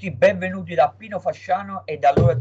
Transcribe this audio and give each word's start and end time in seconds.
tutti, 0.00 0.10
benvenuti 0.12 0.74
da 0.74 0.94
Pino 0.96 1.18
Fasciano 1.18 1.82
e 1.84 1.98
da 1.98 2.14
Laura 2.16 2.34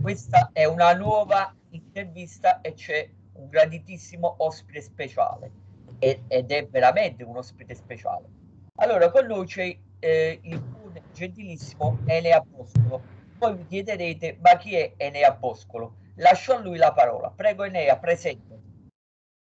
Questa 0.00 0.48
è 0.54 0.64
una 0.64 0.94
nuova 0.94 1.54
intervista 1.70 2.62
e 2.62 2.72
c'è 2.72 3.10
un 3.34 3.50
graditissimo 3.50 4.36
ospite 4.38 4.80
speciale 4.80 5.50
ed 5.98 6.50
è 6.50 6.66
veramente 6.68 7.24
un 7.24 7.36
ospite 7.36 7.74
speciale. 7.74 8.24
Allora, 8.76 9.10
con 9.10 9.26
noi 9.26 9.44
c'è 9.44 9.76
eh, 9.98 10.40
il 10.42 10.62
gentilissimo 11.12 11.98
Enea 12.06 12.40
Boscolo. 12.40 13.02
Poi 13.36 13.54
vi 13.56 13.66
chiederete, 13.66 14.38
ma 14.40 14.56
chi 14.56 14.76
è 14.76 14.94
Enea 14.96 15.32
Boscolo? 15.32 15.96
Lascio 16.16 16.54
a 16.54 16.60
lui 16.60 16.78
la 16.78 16.92
parola. 16.94 17.30
Prego 17.36 17.64
Enea, 17.64 17.98
presente. 17.98 18.60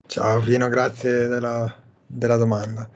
Ciao 0.07 0.39
Pino, 0.41 0.67
grazie 0.67 1.25
della, 1.27 1.73
della 2.05 2.37
domanda. 2.37 2.87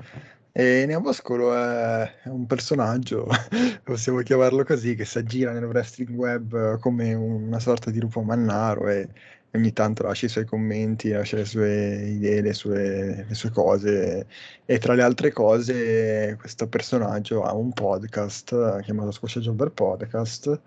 E 0.57 0.85
Neoboscolo 0.85 1.53
è, 1.53 2.21
è 2.23 2.29
un 2.29 2.45
personaggio, 2.45 3.27
possiamo 3.83 4.21
chiamarlo 4.21 4.63
così, 4.63 4.95
che 4.95 5.03
si 5.03 5.17
aggira 5.17 5.51
nel 5.51 5.65
wrestling 5.65 6.11
web 6.11 6.79
come 6.79 7.13
una 7.13 7.59
sorta 7.59 7.91
di 7.91 7.99
lupo 7.99 8.21
mannaro 8.21 8.87
e 8.87 9.09
ogni 9.51 9.73
tanto 9.73 10.03
lascia 10.03 10.27
i 10.27 10.29
suoi 10.29 10.45
commenti, 10.45 11.09
lascia 11.09 11.35
le 11.35 11.43
sue 11.43 12.05
idee, 12.07 12.39
le 12.39 12.53
sue, 12.53 13.25
le 13.27 13.33
sue 13.33 13.49
cose. 13.49 14.27
E 14.63 14.77
tra 14.79 14.93
le 14.93 15.03
altre 15.03 15.33
cose, 15.33 16.37
questo 16.39 16.69
personaggio 16.69 17.43
ha 17.43 17.53
un 17.53 17.73
podcast 17.73 18.79
chiamato 18.81 19.11
Squascia 19.11 19.41
Jobber 19.41 19.71
Podcast, 19.71 20.57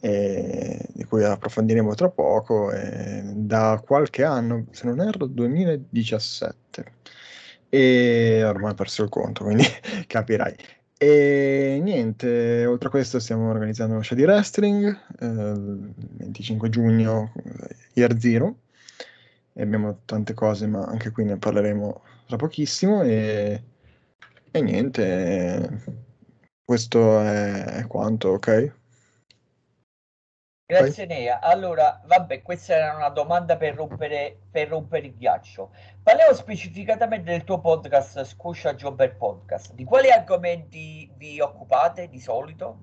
di 0.00 1.04
cui 1.04 1.22
approfondiremo 1.22 1.94
tra 1.94 2.08
poco, 2.08 2.72
da 3.34 3.82
qualche 3.84 4.24
anno, 4.24 4.64
se 4.70 4.86
non 4.86 5.02
erro, 5.02 5.26
2017 5.26 7.17
e 7.68 8.42
ormai 8.44 8.72
ho 8.72 8.74
perso 8.74 9.02
il 9.02 9.08
conto, 9.08 9.44
quindi 9.44 9.64
capirai. 10.06 10.54
E 11.00 11.78
niente, 11.80 12.66
oltre 12.66 12.88
a 12.88 12.90
questo 12.90 13.20
stiamo 13.20 13.48
organizzando 13.50 13.94
uno 13.94 14.02
show 14.02 14.16
di 14.16 14.24
wrestling, 14.24 14.84
eh, 15.20 15.26
il 15.26 15.92
25 15.96 16.68
giugno, 16.68 17.32
Year 17.94 18.18
Zero, 18.18 18.56
e 19.52 19.62
abbiamo 19.62 20.00
tante 20.04 20.34
cose, 20.34 20.66
ma 20.66 20.84
anche 20.84 21.10
qui 21.10 21.24
ne 21.24 21.36
parleremo 21.36 22.02
tra 22.26 22.36
pochissimo, 22.36 23.02
e, 23.02 23.62
e 24.50 24.60
niente, 24.60 25.82
questo 26.64 27.20
è 27.20 27.84
quanto, 27.86 28.30
ok? 28.30 28.77
Grazie 30.70 31.06
Nea. 31.06 31.40
Allora, 31.40 31.98
vabbè, 32.04 32.42
questa 32.42 32.74
era 32.74 32.94
una 32.94 33.08
domanda 33.08 33.56
per 33.56 33.74
rompere, 33.74 34.36
per 34.50 34.68
rompere 34.68 35.06
il 35.06 35.14
ghiaccio. 35.16 35.70
Parliamo 36.02 36.34
specificatamente 36.34 37.30
del 37.30 37.42
tuo 37.44 37.58
podcast 37.58 38.20
Squascia 38.24 38.74
Jobber 38.74 39.16
Podcast. 39.16 39.72
Di 39.72 39.84
quali 39.84 40.10
argomenti 40.10 41.10
vi 41.16 41.40
occupate 41.40 42.10
di 42.10 42.20
solito? 42.20 42.80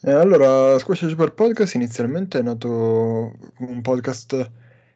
Eh, 0.00 0.12
allora, 0.12 0.78
Squascia 0.78 1.06
Jobber 1.08 1.34
Podcast 1.34 1.74
inizialmente 1.74 2.38
è 2.38 2.42
nato 2.42 2.66
un 3.58 3.80
podcast 3.82 4.50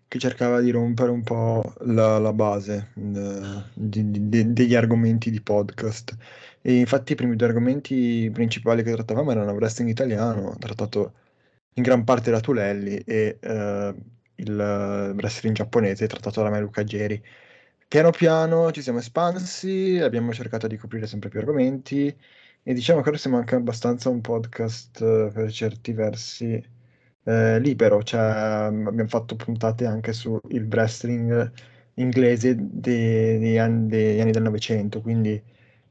che 0.08 0.18
cercava 0.18 0.60
di 0.60 0.70
rompere 0.70 1.10
un 1.10 1.22
po' 1.24 1.74
la, 1.80 2.18
la 2.18 2.32
base 2.32 2.92
eh, 2.94 3.64
di, 3.74 4.28
di, 4.30 4.52
degli 4.54 4.74
argomenti 4.74 5.30
di 5.30 5.42
podcast. 5.42 6.16
E 6.62 6.78
infatti 6.78 7.12
i 7.12 7.16
primi 7.16 7.36
due 7.36 7.48
argomenti 7.48 8.30
principali 8.32 8.82
che 8.82 8.92
trattavamo 8.92 9.30
erano 9.30 9.52
wrestling 9.52 9.90
italiano, 9.90 10.56
trattato 10.58 11.12
in 11.76 11.82
gran 11.82 12.04
parte 12.04 12.30
da 12.30 12.40
Tulelli 12.40 12.96
e 12.98 13.38
eh, 13.40 13.94
il 14.36 15.14
wrestling 15.16 15.54
giapponese 15.54 16.06
trattato 16.06 16.42
da 16.42 16.50
me 16.50 16.60
Luca 16.60 16.84
Geri. 16.84 17.22
Piano 17.88 18.10
piano 18.10 18.72
ci 18.72 18.82
siamo 18.82 18.98
espansi, 18.98 19.98
abbiamo 20.02 20.32
cercato 20.32 20.66
di 20.66 20.76
coprire 20.76 21.06
sempre 21.06 21.28
più 21.28 21.38
argomenti 21.40 22.14
e 22.62 22.74
diciamo 22.74 23.00
che 23.00 23.10
ora 23.10 23.18
siamo 23.18 23.36
anche 23.38 23.54
abbastanza 23.54 24.08
un 24.08 24.20
podcast 24.20 25.00
eh, 25.00 25.30
per 25.32 25.50
certi 25.52 25.92
versi 25.92 26.62
eh, 27.24 27.60
libero, 27.60 28.02
cioè 28.02 28.20
abbiamo 28.20 29.08
fatto 29.08 29.36
puntate 29.36 29.86
anche 29.86 30.12
sul 30.12 30.40
wrestling 30.44 31.52
inglese 31.94 32.56
degli 32.58 33.56
anni 33.58 33.88
del 33.88 34.42
Novecento, 34.42 35.00
quindi 35.00 35.40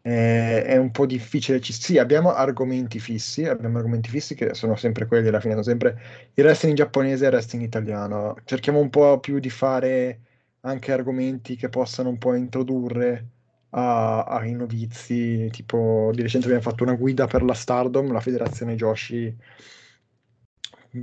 eh, 0.07 0.63
è 0.63 0.77
un 0.77 0.91
po' 0.91 1.07
difficile. 1.07 1.59
Ci, 1.59 1.73
sì, 1.73 1.97
abbiamo 1.97 2.31
argomenti 2.33 2.99
fissi, 2.99 3.45
abbiamo 3.45 3.77
argomenti 3.79 4.09
fissi 4.09 4.35
che 4.35 4.53
sono 4.53 4.75
sempre 4.75 5.07
quelli, 5.07 5.29
alla 5.29 5.39
fine 5.39 5.53
sono 5.53 5.63
sempre 5.65 5.99
il 6.35 6.43
wrestling 6.43 6.75
giapponese 6.77 7.23
e 7.25 7.27
il 7.29 7.33
wrestling 7.33 7.63
italiano. 7.65 8.35
Cerchiamo 8.45 8.79
un 8.79 8.89
po' 8.91 9.19
più 9.19 9.39
di 9.39 9.49
fare 9.49 10.19
anche 10.61 10.91
argomenti 10.91 11.55
che 11.55 11.69
possano 11.69 12.09
un 12.09 12.19
po' 12.19 12.35
introdurre 12.35 13.29
a, 13.71 14.23
ai 14.25 14.53
novizi, 14.53 15.49
tipo 15.51 16.11
di 16.13 16.21
recente 16.21 16.47
abbiamo 16.47 16.63
fatto 16.63 16.83
una 16.83 16.95
guida 16.95 17.25
per 17.27 17.43
la 17.43 17.53
Stardom, 17.55 18.11
la 18.11 18.19
federazione 18.19 18.75
Joshi 18.75 19.35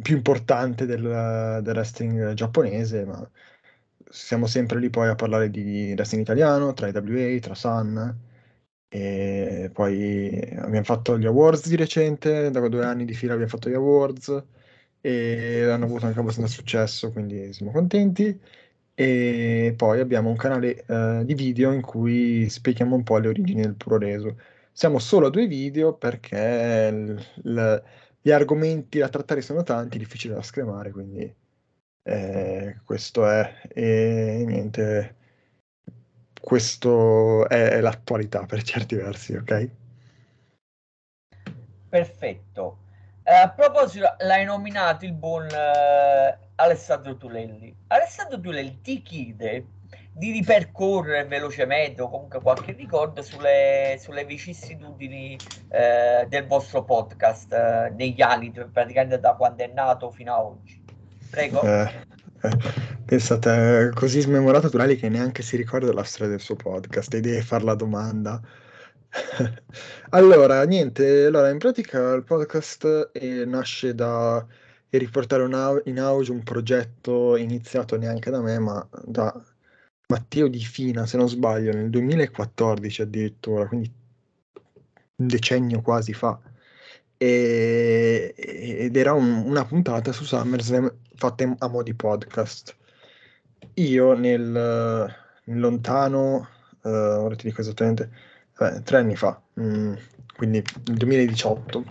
più 0.01 0.17
importante 0.17 0.87
del, 0.87 1.61
del 1.63 1.75
wrestling 1.75 2.34
giapponese, 2.34 3.05
ma 3.05 3.29
siamo 4.09 4.47
sempre 4.47 4.79
lì 4.79 4.91
poi 4.91 5.09
a 5.09 5.15
parlare 5.17 5.51
di 5.51 5.93
wrestling 5.95 6.23
italiano, 6.23 6.73
tra 6.73 6.89
IWA, 6.89 7.39
tra 7.41 7.55
Sun 7.55 8.31
e 8.94 9.70
poi 9.72 10.38
abbiamo 10.58 10.84
fatto 10.84 11.19
gli 11.19 11.25
awards 11.25 11.66
di 11.69 11.76
recente, 11.76 12.50
da 12.50 12.69
due 12.69 12.84
anni 12.84 13.06
di 13.06 13.14
fila 13.14 13.32
abbiamo 13.32 13.50
fatto 13.50 13.70
gli 13.70 13.75
awards 13.75 14.44
e 15.00 15.62
hanno 15.64 15.86
avuto 15.86 16.06
anche 16.06 16.19
abbastanza 16.20 16.53
successo, 16.53 17.10
quindi 17.10 17.53
siamo 17.54 17.72
contenti. 17.72 18.38
E 18.94 19.72
poi 19.76 20.00
abbiamo 20.00 20.28
un 20.28 20.36
canale 20.36 20.84
uh, 20.88 21.25
di 21.25 21.34
video 21.34 21.72
in 21.72 21.80
cui 21.80 22.48
spieghiamo 22.50 22.94
un 22.94 23.03
po' 23.03 23.16
le 23.19 23.28
origini 23.28 23.62
del 23.62 23.75
puro 23.76 23.97
reso. 23.98 24.36
Siamo 24.72 24.98
solo 24.98 25.28
a 25.28 25.30
due 25.30 25.47
video 25.47 25.94
perché 25.94 26.91
l- 26.92 27.19
l- 27.44 27.82
gli 28.20 28.30
argomenti 28.30 28.98
da 28.98 29.09
trattare 29.09 29.41
sono 29.41 29.62
tanti, 29.62 29.98
difficili 29.98 30.34
da 30.34 30.42
scremare, 30.42 30.91
quindi 30.91 31.34
eh, 32.03 32.80
questo 32.84 33.26
è. 33.28 33.62
E 33.72 34.44
niente 34.47 35.16
questo 36.42 37.48
è, 37.48 37.80
l'attualità 37.80 38.44
per 38.47 38.62
certi 38.62 38.97
versi, 38.97 39.36
ok? 39.36 39.70
Perfetto. 41.88 42.78
Eh, 43.22 43.32
a 43.32 43.48
proposito, 43.50 44.16
l'hai 44.19 44.44
nominato 44.44 45.04
il 45.04 45.12
buon 45.12 45.47
eh, 45.47 46.38
Alessandro 46.56 47.16
Tulelli. 47.16 47.72
Alessandro 47.86 48.41
Tulelli 48.41 48.80
ti 48.80 49.03
chiede 49.03 49.66
di 50.12 50.32
ripercorrere 50.32 51.25
velocemente 51.26 52.03
o 52.03 52.10
comunque 52.10 52.41
qualche 52.41 52.72
ricordo 52.72 53.22
sulle, 53.22 53.97
sulle 54.00 54.24
vicissitudini 54.24 55.38
eh, 55.69 56.26
del 56.28 56.47
vostro 56.48 56.82
podcast 56.82 57.53
eh, 57.53 57.92
negli 57.97 58.20
anni, 58.20 58.50
praticamente 58.50 59.20
da 59.20 59.34
quando 59.34 59.62
è 59.62 59.69
nato 59.69 60.10
fino 60.10 60.34
a 60.34 60.42
oggi. 60.42 60.82
Prego. 61.30 61.62
Eh, 61.62 62.10
Pensate, 63.06 63.92
così 63.94 64.20
smemorato 64.20 64.69
Turali 64.69 64.97
che 64.97 65.08
neanche 65.08 65.42
si 65.42 65.56
ricorda 65.56 65.92
la 65.92 66.03
storia 66.03 66.30
del 66.30 66.41
suo 66.41 66.56
podcast 66.56 67.14
e 67.14 67.20
deve 67.20 67.42
fare 67.42 67.64
la 67.64 67.75
domanda. 67.75 68.41
allora, 70.10 70.64
niente, 70.64 71.26
allora 71.26 71.50
in 71.50 71.58
pratica 71.58 72.12
il 72.14 72.25
podcast 72.25 73.10
eh, 73.12 73.44
nasce 73.44 73.94
da 73.94 74.44
riportare 74.91 75.44
in 75.84 76.00
auge 76.00 76.32
un 76.32 76.42
progetto 76.42 77.36
iniziato 77.36 77.97
neanche 77.97 78.30
da 78.30 78.41
me, 78.41 78.59
ma 78.59 78.86
da 79.04 79.32
Matteo 80.09 80.48
Di 80.48 80.60
Fina, 80.60 81.06
se 81.06 81.16
non 81.16 81.28
sbaglio, 81.28 81.72
nel 81.72 81.91
2014 81.91 83.03
addirittura, 83.03 83.66
quindi 83.69 83.91
un 85.16 85.26
decennio 85.26 85.80
quasi 85.80 86.12
fa. 86.12 86.38
E, 87.16 88.34
ed 88.36 88.97
era 88.97 89.12
un, 89.12 89.44
una 89.47 89.64
puntata 89.64 90.12
su 90.12 90.24
SummerSlam 90.24 90.92
fatte 91.15 91.55
a 91.59 91.69
mo' 91.69 91.83
di 91.83 91.95
podcast. 91.95 92.77
Io 93.75 94.12
nel, 94.15 95.15
nel 95.45 95.61
lontano, 95.61 96.49
uh, 96.83 96.89
ora 96.89 97.34
ti 97.37 97.49
dico 97.49 97.61
esattamente, 97.61 98.11
beh, 98.56 98.83
tre 98.83 98.99
anni 98.99 99.17
fa, 99.17 99.41
mh, 99.55 99.65
mm, 99.65 99.95
quindi 100.37 100.65
nel 100.84 100.97
2018, 100.97 101.84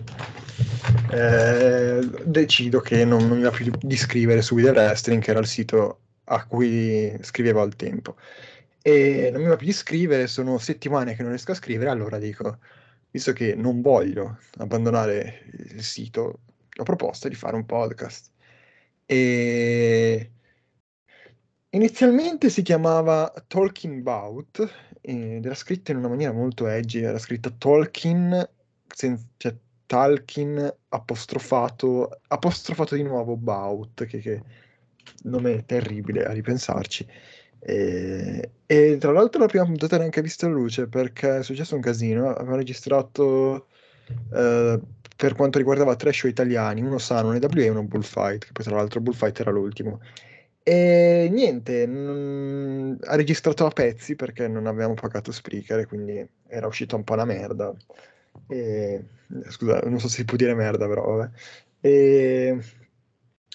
eh, 1.12 2.08
decido 2.24 2.80
che 2.80 3.04
non, 3.04 3.26
non, 3.26 3.38
mi 3.38 3.42
va 3.42 3.50
più 3.50 3.70
di, 3.70 3.72
di 3.80 3.96
scrivere 3.96 4.42
su 4.42 4.54
Video 4.54 4.72
Wrestling, 4.72 5.22
che 5.22 5.30
era 5.30 5.40
il 5.40 5.46
sito 5.46 5.98
a 6.24 6.44
cui 6.46 7.16
scrivevo 7.20 7.60
al 7.60 7.76
tempo. 7.76 8.16
E 8.82 9.30
non 9.32 9.42
mi 9.42 9.48
va 9.48 9.56
più 9.56 9.66
di 9.66 9.72
scrivere, 9.72 10.26
sono 10.26 10.58
settimane 10.58 11.14
che 11.14 11.22
non 11.22 11.30
riesco 11.30 11.52
a 11.52 11.54
scrivere, 11.56 11.90
allora 11.90 12.18
dico, 12.18 12.58
visto 13.10 13.32
che 13.32 13.54
non 13.54 13.80
voglio 13.80 14.38
abbandonare 14.58 15.44
il 15.74 15.82
sito, 15.82 16.40
ho 16.74 16.82
proposto 16.82 17.28
di 17.28 17.34
fare 17.34 17.54
un 17.56 17.64
podcast. 17.66 18.31
E 19.06 20.30
inizialmente 21.70 22.50
si 22.50 22.62
chiamava 22.62 23.32
Talking 23.46 24.00
About 24.00 24.90
ed 25.00 25.44
era 25.44 25.54
scritta 25.54 25.92
in 25.92 25.98
una 25.98 26.08
maniera 26.08 26.32
molto 26.32 26.66
edgy, 26.66 27.02
era 27.02 27.18
scritta 27.18 27.50
Tolkien, 27.50 28.48
sen- 28.86 29.18
cioè 29.36 29.54
Talkin 29.86 30.74
apostrofato, 30.88 32.20
apostrofato 32.28 32.94
di 32.94 33.02
nuovo 33.02 33.36
Bout, 33.36 34.06
che, 34.06 34.18
che 34.20 34.42
nome 35.24 35.64
terribile 35.66 36.24
a 36.24 36.32
ripensarci. 36.32 37.06
E, 37.58 38.50
e, 38.66 38.96
tra 38.98 39.12
l'altro 39.12 39.40
la 39.40 39.46
prima 39.46 39.64
puntata 39.64 39.98
neanche 39.98 40.22
visto 40.22 40.48
luce 40.48 40.88
perché 40.88 41.38
è 41.38 41.42
successo 41.42 41.74
un 41.74 41.80
casino. 41.80 42.30
Abbiamo 42.30 42.56
registrato 42.56 43.66
eh, 44.32 44.80
per 45.22 45.36
quanto 45.36 45.58
riguardava 45.58 45.94
tre 45.94 46.12
show 46.12 46.28
italiani, 46.28 46.80
uno 46.80 46.98
Sano, 46.98 47.28
un 47.28 47.36
EWA 47.36 47.62
e 47.62 47.68
uno 47.68 47.84
Bullfight, 47.84 48.46
che 48.46 48.50
poi 48.50 48.64
tra 48.64 48.74
l'altro 48.74 49.00
Bullfight 49.00 49.38
era 49.38 49.52
l'ultimo. 49.52 50.00
E 50.64 51.28
niente, 51.30 51.86
non... 51.86 52.98
ha 53.00 53.14
registrato 53.14 53.64
a 53.64 53.70
pezzi 53.70 54.16
perché 54.16 54.48
non 54.48 54.66
avevamo 54.66 54.94
pagato 54.94 55.30
Spreaker, 55.30 55.86
quindi 55.86 56.28
era 56.48 56.66
uscita 56.66 56.96
un 56.96 57.04
po' 57.04 57.12
una 57.12 57.24
merda. 57.24 57.72
E... 58.48 59.04
Scusa, 59.46 59.78
non 59.84 60.00
so 60.00 60.08
se 60.08 60.16
si 60.16 60.24
può 60.24 60.36
dire 60.36 60.54
merda, 60.54 60.88
però 60.88 61.04
vabbè. 61.14 61.30
E, 61.78 62.58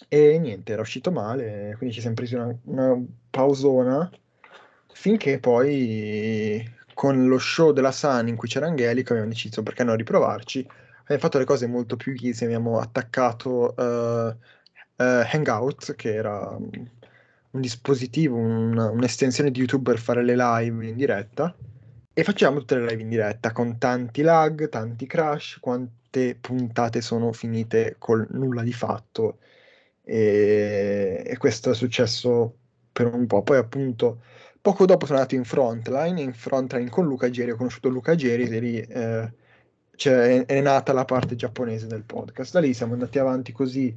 e 0.07 0.39
niente, 0.39 0.71
era 0.71 0.81
uscito 0.81 1.11
male, 1.11 1.73
quindi 1.75 1.93
ci 1.93 1.99
siamo 1.99 2.15
presi 2.15 2.35
una, 2.35 2.57
una 2.63 2.97
pausona 3.29 4.09
finché 4.93 5.39
poi 5.39 6.63
con 6.93 7.27
lo 7.27 7.37
show 7.39 7.73
della 7.73 7.91
Sun 7.91 8.29
in 8.29 8.37
cui 8.37 8.47
c'era 8.47 8.67
Angelica 8.67 9.11
abbiamo 9.11 9.31
deciso 9.31 9.63
perché 9.63 9.83
non 9.83 9.97
riprovarci. 9.97 10.65
Abbiamo 11.07 11.21
fatto 11.21 11.37
le 11.37 11.45
cose 11.45 11.67
molto 11.67 11.95
più 11.95 12.13
easy, 12.19 12.43
abbiamo 12.43 12.79
attaccato 12.79 13.73
uh, 13.77 13.81
uh, 13.81 14.35
Hangout, 14.97 15.95
che 15.95 16.13
era 16.13 16.53
un 16.57 17.61
dispositivo, 17.61 18.35
un, 18.35 18.77
un'estensione 18.77 19.49
di 19.49 19.59
YouTube 19.59 19.89
per 19.89 20.01
fare 20.01 20.21
le 20.21 20.35
live 20.35 20.85
in 20.85 20.97
diretta 20.97 21.55
e 22.13 22.23
facciamo 22.23 22.59
tutte 22.59 22.75
le 22.75 22.85
live 22.87 23.01
in 23.01 23.07
diretta 23.07 23.53
con 23.53 23.77
tanti 23.77 24.21
lag, 24.21 24.67
tanti 24.67 25.05
crash, 25.05 25.59
quante 25.61 26.35
puntate 26.35 26.99
sono 26.99 27.31
finite 27.31 27.95
col 27.97 28.27
nulla 28.31 28.61
di 28.63 28.73
fatto 28.73 29.37
e, 30.03 31.23
e 31.25 31.37
questo 31.37 31.71
è 31.71 31.73
successo 31.73 32.53
per 32.91 33.13
un 33.13 33.27
po'. 33.27 33.43
Poi 33.43 33.57
appunto 33.57 34.23
poco 34.59 34.85
dopo 34.85 35.05
sono 35.05 35.19
andato 35.19 35.35
in 35.35 35.45
frontline, 35.45 36.19
in 36.19 36.33
frontline 36.33 36.89
con 36.89 37.05
Luca 37.05 37.29
Geri, 37.29 37.51
ho 37.51 37.55
conosciuto 37.55 37.87
Luca 37.87 38.13
Geri 38.13 38.59
lì 38.59 38.81
eh, 38.81 39.31
cioè, 39.97 40.45
è, 40.45 40.61
nata 40.61 40.93
la 40.93 41.05
parte 41.05 41.35
giapponese 41.35 41.87
del 41.87 42.03
podcast. 42.03 42.53
Da 42.53 42.59
lì 42.61 42.73
siamo 42.73 42.93
andati 42.93 43.19
avanti 43.19 43.51
così 43.51 43.95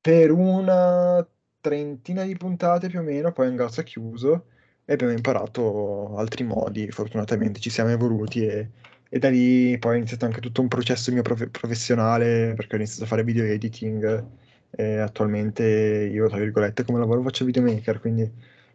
per 0.00 0.30
una 0.32 1.26
trentina 1.60 2.24
di 2.24 2.36
puntate 2.36 2.88
più 2.88 2.98
o 3.00 3.02
meno, 3.02 3.32
poi 3.32 3.46
Hangouts 3.46 3.78
ha 3.78 3.82
chiuso 3.84 4.46
e 4.84 4.92
abbiamo 4.92 5.12
imparato 5.12 6.16
altri 6.16 6.44
modi, 6.44 6.90
fortunatamente 6.90 7.60
ci 7.60 7.70
siamo 7.70 7.90
evoluti 7.90 8.44
e, 8.46 8.70
e 9.08 9.18
da 9.18 9.30
lì 9.30 9.78
poi 9.78 9.94
è 9.94 9.96
iniziato 9.98 10.26
anche 10.26 10.40
tutto 10.40 10.60
un 10.60 10.68
processo 10.68 11.10
mio 11.12 11.22
prof- 11.22 11.48
professionale 11.48 12.54
perché 12.54 12.74
ho 12.74 12.78
iniziato 12.78 13.04
a 13.04 13.06
fare 13.06 13.24
video 13.24 13.44
editing 13.44 14.24
e 14.70 14.98
attualmente 14.98 15.64
io, 16.12 16.28
tra 16.28 16.38
virgolette, 16.38 16.84
come 16.84 16.98
lavoro 16.98 17.22
faccio 17.22 17.44
videomaker, 17.44 18.00
quindi 18.00 18.22
mi 18.22 18.32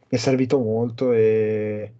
è 0.07 0.17
servito 0.17 0.57
molto 0.59 1.11
e, 1.11 1.93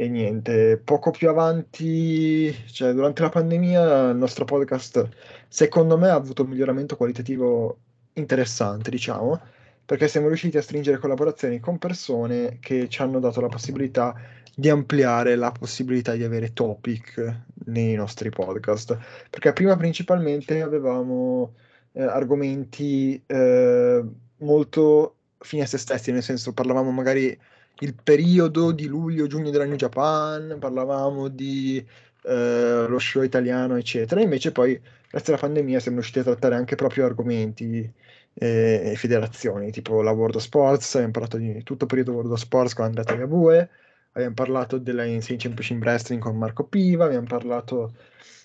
e 0.00 0.08
niente, 0.08 0.76
poco 0.78 1.10
più 1.10 1.28
avanti, 1.28 2.54
cioè 2.66 2.92
durante 2.92 3.20
la 3.20 3.30
pandemia 3.30 4.10
il 4.10 4.16
nostro 4.16 4.44
podcast 4.44 5.08
secondo 5.48 5.98
me 5.98 6.08
ha 6.08 6.14
avuto 6.14 6.44
un 6.44 6.50
miglioramento 6.50 6.96
qualitativo 6.96 7.78
interessante, 8.12 8.90
diciamo, 8.90 9.40
perché 9.84 10.06
siamo 10.06 10.28
riusciti 10.28 10.56
a 10.56 10.62
stringere 10.62 10.98
collaborazioni 10.98 11.58
con 11.58 11.78
persone 11.78 12.58
che 12.60 12.88
ci 12.88 13.02
hanno 13.02 13.18
dato 13.18 13.40
la 13.40 13.48
possibilità 13.48 14.14
di 14.54 14.68
ampliare 14.68 15.34
la 15.34 15.50
possibilità 15.50 16.12
di 16.12 16.22
avere 16.22 16.52
topic 16.52 17.40
nei 17.64 17.96
nostri 17.96 18.28
podcast. 18.28 18.96
Perché 19.28 19.52
prima 19.52 19.74
principalmente 19.76 20.62
avevamo 20.62 21.54
eh, 21.90 22.04
argomenti 22.04 23.20
eh, 23.26 24.04
molto 24.36 25.16
fini 25.40 25.62
a 25.62 25.66
se 25.66 25.76
stessi, 25.76 26.12
nel 26.12 26.22
senso 26.22 26.52
parlavamo 26.52 26.92
magari 26.92 27.36
il 27.80 27.94
periodo 27.94 28.72
di 28.72 28.86
luglio-giugno 28.86 29.50
della 29.50 29.64
New 29.64 29.76
Japan, 29.76 30.56
parlavamo 30.58 31.28
di 31.28 31.84
eh, 32.24 32.86
lo 32.88 32.98
show 32.98 33.22
italiano, 33.22 33.76
eccetera. 33.76 34.20
Invece 34.20 34.52
poi, 34.52 34.80
grazie 35.10 35.32
alla 35.32 35.42
pandemia, 35.42 35.80
siamo 35.80 35.98
riusciti 35.98 36.20
a 36.20 36.24
trattare 36.24 36.54
anche 36.56 36.74
proprio 36.74 37.04
argomenti 37.04 37.90
e, 38.34 38.94
federazioni, 38.96 39.70
tipo 39.70 40.02
la 40.02 40.10
World 40.10 40.36
of 40.36 40.42
Sports, 40.42 40.94
abbiamo 40.94 41.12
parlato 41.12 41.36
di 41.38 41.62
tutto 41.62 41.84
il 41.84 41.88
periodo 41.90 42.12
World 42.12 42.32
of 42.32 42.38
Sports 42.38 42.74
con 42.74 42.84
Andrea 42.86 43.04
Tagliabue, 43.04 43.70
abbiamo 44.12 44.34
parlato 44.34 44.78
della 44.78 45.04
Insane 45.04 45.38
Championship 45.38 45.80
Wrestling 45.80 46.22
con 46.22 46.36
Marco 46.36 46.64
Piva, 46.64 47.04
abbiamo 47.04 47.26
parlato 47.26 47.94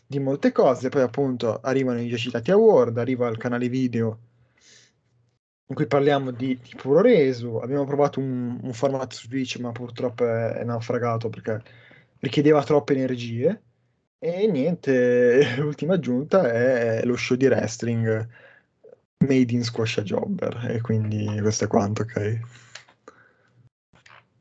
di 0.06 0.20
molte 0.20 0.52
cose, 0.52 0.90
poi 0.90 1.02
appunto 1.02 1.60
arrivano 1.62 2.00
i 2.02 2.10
già 2.10 2.18
citati 2.18 2.52
award, 2.52 2.98
arriva 2.98 3.28
il 3.30 3.38
canale 3.38 3.70
video 3.70 4.20
in 5.68 5.76
cui 5.76 5.88
parliamo 5.88 6.32
di, 6.32 6.60
di 6.60 6.74
puro 6.76 7.02
resu, 7.02 7.56
abbiamo 7.58 7.86
provato 7.86 8.20
un, 8.20 8.60
un 8.62 8.74
format 8.74 9.12
su 9.14 9.28
Twitch 9.28 9.58
ma 9.60 9.72
purtroppo 9.72 10.26
è, 10.26 10.54
è 10.54 10.64
naufragato 10.64 11.30
perché 11.30 11.62
richiedeva 12.20 12.64
troppe 12.64 12.94
energie 12.94 13.62
e 14.20 14.48
niente, 14.48 15.56
l'ultima 15.60 15.96
aggiunta 15.96 16.52
è 16.52 17.02
lo 17.04 17.16
show 17.16 17.36
di 17.36 17.48
wrestling 17.48 18.28
made 19.18 19.54
in 19.54 19.64
squash 19.64 19.98
a 19.98 20.04
jobber 20.04 20.70
e 20.70 20.82
quindi 20.82 21.40
questo 21.42 21.66
è 21.66 21.68
quanto, 21.68 22.04
ok? 22.04 22.40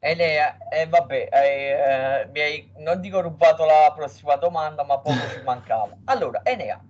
Enea, 0.04 0.58
eh, 0.68 0.86
vabbè, 0.88 1.28
eh, 1.32 2.28
mi 2.32 2.40
hai, 2.40 2.72
non 2.78 3.00
dico 3.00 3.20
rubato 3.20 3.64
la 3.64 3.92
prossima 3.94 4.34
domanda, 4.34 4.84
ma 4.84 4.98
poco 4.98 5.16
ci 5.32 5.40
mancava. 5.44 5.96
Allora, 6.06 6.40
Enea, 6.42 6.82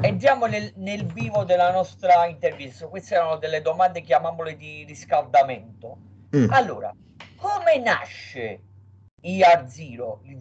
entriamo 0.00 0.46
nel, 0.46 0.72
nel, 0.76 1.06
vivo 1.06 1.44
della 1.44 1.70
nostra 1.70 2.26
intervista. 2.26 2.86
Queste 2.86 3.14
erano 3.14 3.36
delle 3.36 3.60
domande, 3.60 4.02
chiamiamole 4.02 4.56
di 4.56 4.84
riscaldamento. 4.84 5.96
Mm. 6.36 6.50
Allora, 6.50 6.94
come 7.36 7.78
nasce 7.78 8.60
IR 9.20 9.64
Zero, 9.68 10.20
il, 10.24 10.38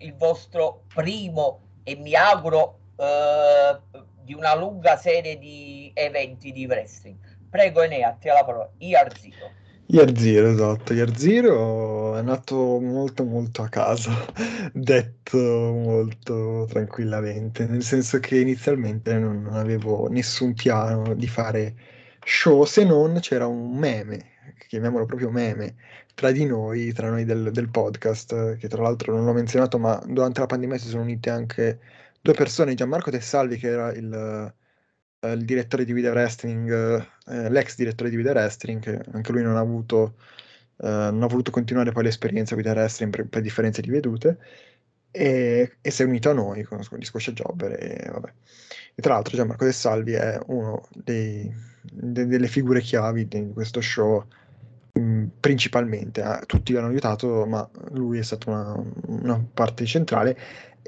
il 0.00 0.14
vostro 0.14 0.84
primo 0.92 1.60
e 1.84 1.96
mi 1.96 2.14
auguro 2.14 2.80
eh, 2.96 3.78
di 4.22 4.34
una 4.34 4.54
lunga 4.54 4.96
serie 4.96 5.38
di 5.38 5.90
eventi 5.94 6.52
di 6.52 6.66
wrestling. 6.66 7.18
Prego 7.48 7.82
Enea, 7.82 8.12
ti 8.12 8.28
la 8.28 8.44
parola. 8.44 8.70
Year 8.78 9.16
Zero. 9.18 9.64
Year 9.88 10.12
Zero, 10.18 10.48
esatto. 10.50 10.92
Year 10.94 11.16
Zero 11.16 12.16
è 12.16 12.22
nato 12.22 12.80
molto 12.80 13.24
molto 13.24 13.62
a 13.62 13.68
caso, 13.68 14.10
detto 14.72 15.38
molto 15.38 16.66
tranquillamente, 16.68 17.66
nel 17.66 17.82
senso 17.82 18.18
che 18.18 18.40
inizialmente 18.40 19.16
non 19.18 19.46
avevo 19.52 20.08
nessun 20.08 20.54
piano 20.54 21.14
di 21.14 21.28
fare 21.28 21.74
show 22.24 22.64
se 22.64 22.84
non 22.84 23.18
c'era 23.20 23.46
un 23.46 23.78
meme, 23.78 24.32
chiamiamolo 24.68 25.06
proprio 25.06 25.30
meme, 25.30 25.76
tra 26.14 26.32
di 26.32 26.44
noi, 26.46 26.92
tra 26.92 27.08
noi 27.10 27.24
del, 27.24 27.50
del 27.52 27.68
podcast, 27.70 28.56
che 28.56 28.68
tra 28.68 28.82
l'altro 28.82 29.14
non 29.14 29.24
l'ho 29.24 29.32
menzionato, 29.32 29.78
ma 29.78 30.02
durante 30.06 30.40
la 30.40 30.46
pandemia 30.46 30.78
si 30.78 30.88
sono 30.88 31.02
unite 31.02 31.30
anche 31.30 31.78
due 32.20 32.34
persone, 32.34 32.74
Gianmarco 32.74 33.10
Tessalvi 33.10 33.56
che 33.56 33.68
era 33.68 33.92
il, 33.92 34.52
il 35.32 35.44
direttore 35.44 35.84
di 35.84 35.92
Video 35.92 36.12
Wrestling, 36.12 36.70
uh, 36.70 37.48
l'ex 37.48 37.76
direttore 37.76 38.10
di 38.10 38.16
Video 38.16 38.32
Wrestling, 38.32 38.80
che 38.80 39.00
anche 39.12 39.32
lui 39.32 39.42
non 39.42 39.56
ha 39.56 39.60
avuto, 39.60 40.16
uh, 40.76 40.86
non 40.86 41.22
ha 41.22 41.26
voluto 41.26 41.50
continuare 41.50 41.92
poi 41.92 42.04
l'esperienza 42.04 42.56
Video 42.56 42.72
Wrestling 42.72 43.14
per, 43.14 43.26
per 43.26 43.42
differenze 43.42 43.80
di 43.82 43.90
vedute, 43.90 44.38
e, 45.10 45.76
e, 45.80 45.90
si 45.90 46.02
è 46.02 46.04
unito 46.04 46.30
a 46.30 46.34
noi 46.34 46.62
con, 46.62 46.80
con 46.88 46.98
Discoscia 46.98 47.32
Jobber 47.32 47.72
e 47.72 48.10
vabbè. 48.10 48.32
E 48.94 49.02
tra 49.02 49.14
l'altro 49.14 49.36
Gianmarco 49.36 49.64
Tessalvi 49.64 50.12
è 50.12 50.38
uno 50.46 50.86
dei, 50.92 51.52
de, 51.82 52.26
delle 52.26 52.48
figure 52.48 52.80
chiavi 52.80 53.26
di 53.26 53.50
questo 53.52 53.80
show 53.80 54.24
principalmente, 55.40 56.22
eh, 56.22 56.46
tutti 56.46 56.72
l'hanno 56.72 56.88
aiutato, 56.88 57.44
ma 57.46 57.68
lui 57.90 58.18
è 58.18 58.22
stato 58.22 58.50
una, 58.50 58.74
una, 59.06 59.44
parte 59.52 59.84
centrale 59.84 60.36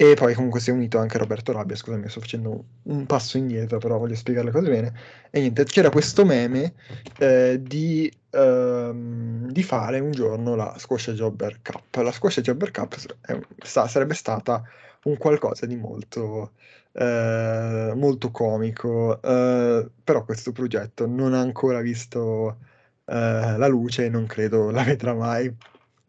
e 0.00 0.14
poi 0.14 0.33
comunque 0.33 0.61
si 0.61 0.71
è 0.71 0.73
unito 0.73 0.99
anche 0.99 1.19
Roberto 1.19 1.50
Rabbia, 1.50 1.75
scusami, 1.75 2.09
sto 2.09 2.21
facendo 2.21 2.64
un 2.85 3.05
passo 3.05 3.37
indietro, 3.37 3.78
però 3.78 3.99
voglio 3.99 4.14
spiegare 4.14 4.47
le 4.47 4.52
cose 4.52 4.71
bene. 4.71 4.93
E 5.28 5.40
niente, 5.40 5.64
c'era 5.64 5.90
questo 5.90 6.25
meme 6.25 6.75
eh, 7.19 7.59
di, 7.61 8.09
ehm, 8.31 9.50
di, 9.50 9.62
fare 9.64 9.99
un 9.99 10.12
giorno 10.12 10.55
la 10.55 10.73
Squash 10.78 11.11
Jobber 11.14 11.59
Cup. 11.62 11.97
La 11.97 12.12
Squash 12.12 12.40
Jobber 12.43 12.71
Cup 12.71 12.95
è, 13.23 13.40
sta, 13.64 13.88
sarebbe 13.88 14.14
stata 14.14 14.62
un 15.02 15.17
qualcosa 15.17 15.67
di 15.67 15.75
molto, 15.75 16.52
eh, 16.93 17.93
molto 17.97 18.31
comico, 18.31 19.21
eh, 19.21 19.90
però 20.05 20.25
questo 20.25 20.52
progetto 20.52 21.09
non 21.09 21.35
ha 21.35 21.40
ancora 21.40 21.81
visto 21.81 22.59
eh, 23.05 23.57
la 23.57 23.67
luce 23.67 24.05
e 24.05 24.09
non 24.11 24.26
credo 24.26 24.71
la 24.71 24.85
vedrà 24.85 25.12
mai 25.12 25.52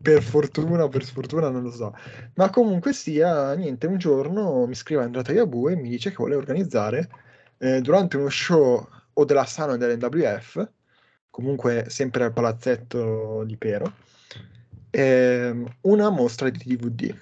per 0.02 0.24
fortuna 0.24 0.84
o 0.84 0.90
per 0.90 1.04
sfortuna 1.04 1.50
non 1.50 1.64
lo 1.64 1.72
so. 1.72 1.96
Ma 2.36 2.50
comunque 2.50 2.94
sia, 2.94 3.54
niente, 3.54 3.88
un 3.88 3.98
giorno 3.98 4.66
mi 4.66 4.76
scrive 4.76 5.04
Andrea 5.04 5.24
Tagliabù 5.24 5.68
e 5.70 5.76
mi 5.76 5.90
dice 5.90 6.10
che 6.10 6.16
vuole 6.18 6.36
organizzare 6.36 7.10
eh, 7.58 7.82
durante 7.82 8.18
uno 8.18 8.30
show 8.30 8.88
o 9.14 9.26
della 9.26 9.46
Sano 9.46 9.74
e 9.74 9.78
dell'NWF, 9.78 10.70
comunque 11.30 11.86
sempre 11.90 12.24
al 12.24 12.34
palazzetto 12.34 13.44
di 13.46 13.58
Pero, 13.58 13.94
eh, 14.90 15.64
una 15.82 16.10
mostra 16.10 16.50
di 16.50 16.60
DVD. 16.64 17.14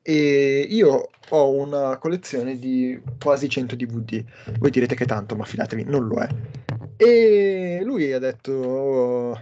E 0.00 0.66
io 0.70 1.10
ho 1.30 1.50
una 1.52 1.98
collezione 1.98 2.58
di 2.58 2.98
quasi 3.20 3.48
100 3.48 3.74
DVD. 3.76 4.24
Voi 4.58 4.70
direte 4.70 4.94
che 4.94 5.04
tanto, 5.04 5.36
ma 5.36 5.44
fidatevi, 5.44 5.84
non 5.84 6.06
lo 6.06 6.20
è. 6.20 6.28
E 6.96 7.80
lui 7.84 8.12
ha 8.12 8.18
detto 8.18 9.38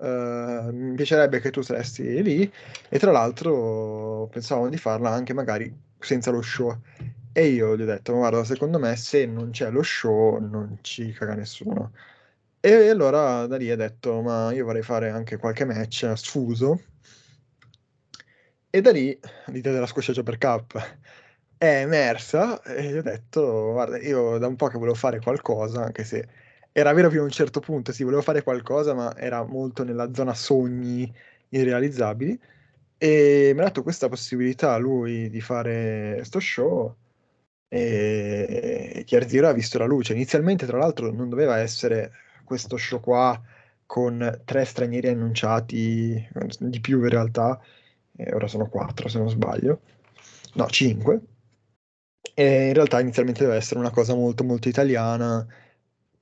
Uh, 0.00 0.70
mi 0.72 0.94
piacerebbe 0.94 1.40
che 1.40 1.50
tu 1.50 1.60
saresti 1.60 2.22
lì 2.22 2.52
e 2.88 2.98
tra 3.00 3.10
l'altro 3.10 4.28
pensavamo 4.30 4.68
di 4.68 4.76
farla 4.76 5.10
anche 5.10 5.34
magari 5.34 5.76
senza 5.98 6.30
lo 6.30 6.40
show 6.40 6.72
E 7.32 7.46
io 7.48 7.76
gli 7.76 7.82
ho 7.82 7.84
detto, 7.86 8.14
guarda, 8.14 8.44
secondo 8.44 8.78
me 8.78 8.96
se 8.96 9.26
non 9.26 9.50
c'è 9.50 9.70
lo 9.70 9.82
show 9.82 10.38
non 10.40 10.78
ci 10.82 11.12
caga 11.12 11.34
nessuno. 11.34 11.92
E 12.60 12.88
allora 12.88 13.46
da 13.46 13.56
lì 13.56 13.70
ho 13.70 13.76
detto, 13.76 14.20
ma 14.22 14.52
io 14.52 14.64
vorrei 14.64 14.82
fare 14.82 15.10
anche 15.10 15.36
qualche 15.36 15.64
match 15.64 16.04
a 16.04 16.16
sfuso. 16.16 16.80
E 18.70 18.80
da 18.80 18.90
lì 18.92 19.18
l'idea 19.46 19.72
della 19.72 19.86
squascia 19.86 20.22
per 20.22 20.38
Cup 20.38 20.78
è 21.56 21.80
emersa 21.82 22.62
e 22.62 22.90
gli 22.92 22.96
ho 22.96 23.02
detto, 23.02 23.72
guarda, 23.72 23.98
io 23.98 24.38
da 24.38 24.46
un 24.46 24.56
po' 24.56 24.68
che 24.68 24.78
volevo 24.78 24.94
fare 24.96 25.20
qualcosa, 25.20 25.84
anche 25.84 26.04
se 26.04 26.28
era 26.78 26.92
vero 26.92 27.10
fino 27.10 27.22
a 27.22 27.24
un 27.24 27.30
certo 27.30 27.58
punto, 27.58 27.90
sì, 27.92 28.04
volevo 28.04 28.22
fare 28.22 28.42
qualcosa, 28.42 28.94
ma 28.94 29.16
era 29.16 29.44
molto 29.44 29.82
nella 29.82 30.12
zona 30.14 30.32
sogni 30.32 31.12
irrealizzabili. 31.48 32.38
E 32.96 33.52
mi 33.54 33.60
ha 33.60 33.64
dato 33.64 33.82
questa 33.82 34.08
possibilità 34.08 34.76
lui 34.76 35.28
di 35.28 35.40
fare 35.40 36.20
sto 36.24 36.40
show 36.40 36.94
e 37.68 39.02
Chiar 39.06 39.28
Zero 39.28 39.48
ha 39.48 39.52
visto 39.52 39.78
la 39.78 39.86
luce. 39.86 40.14
Inizialmente, 40.14 40.66
tra 40.66 40.78
l'altro, 40.78 41.12
non 41.12 41.28
doveva 41.28 41.58
essere 41.58 42.12
questo 42.44 42.76
show 42.76 43.00
qua 43.00 43.40
con 43.86 44.42
tre 44.44 44.64
stranieri 44.64 45.08
annunciati, 45.08 46.28
di 46.60 46.80
più 46.80 47.02
in 47.02 47.08
realtà, 47.08 47.60
e 48.16 48.34
ora 48.34 48.46
sono 48.46 48.68
quattro 48.68 49.08
se 49.08 49.18
non 49.18 49.30
sbaglio, 49.30 49.80
no, 50.54 50.66
cinque. 50.68 51.20
E 52.34 52.68
in 52.68 52.74
realtà 52.74 53.00
inizialmente 53.00 53.40
doveva 53.40 53.58
essere 53.58 53.80
una 53.80 53.90
cosa 53.90 54.14
molto 54.14 54.44
molto 54.44 54.68
italiana, 54.68 55.46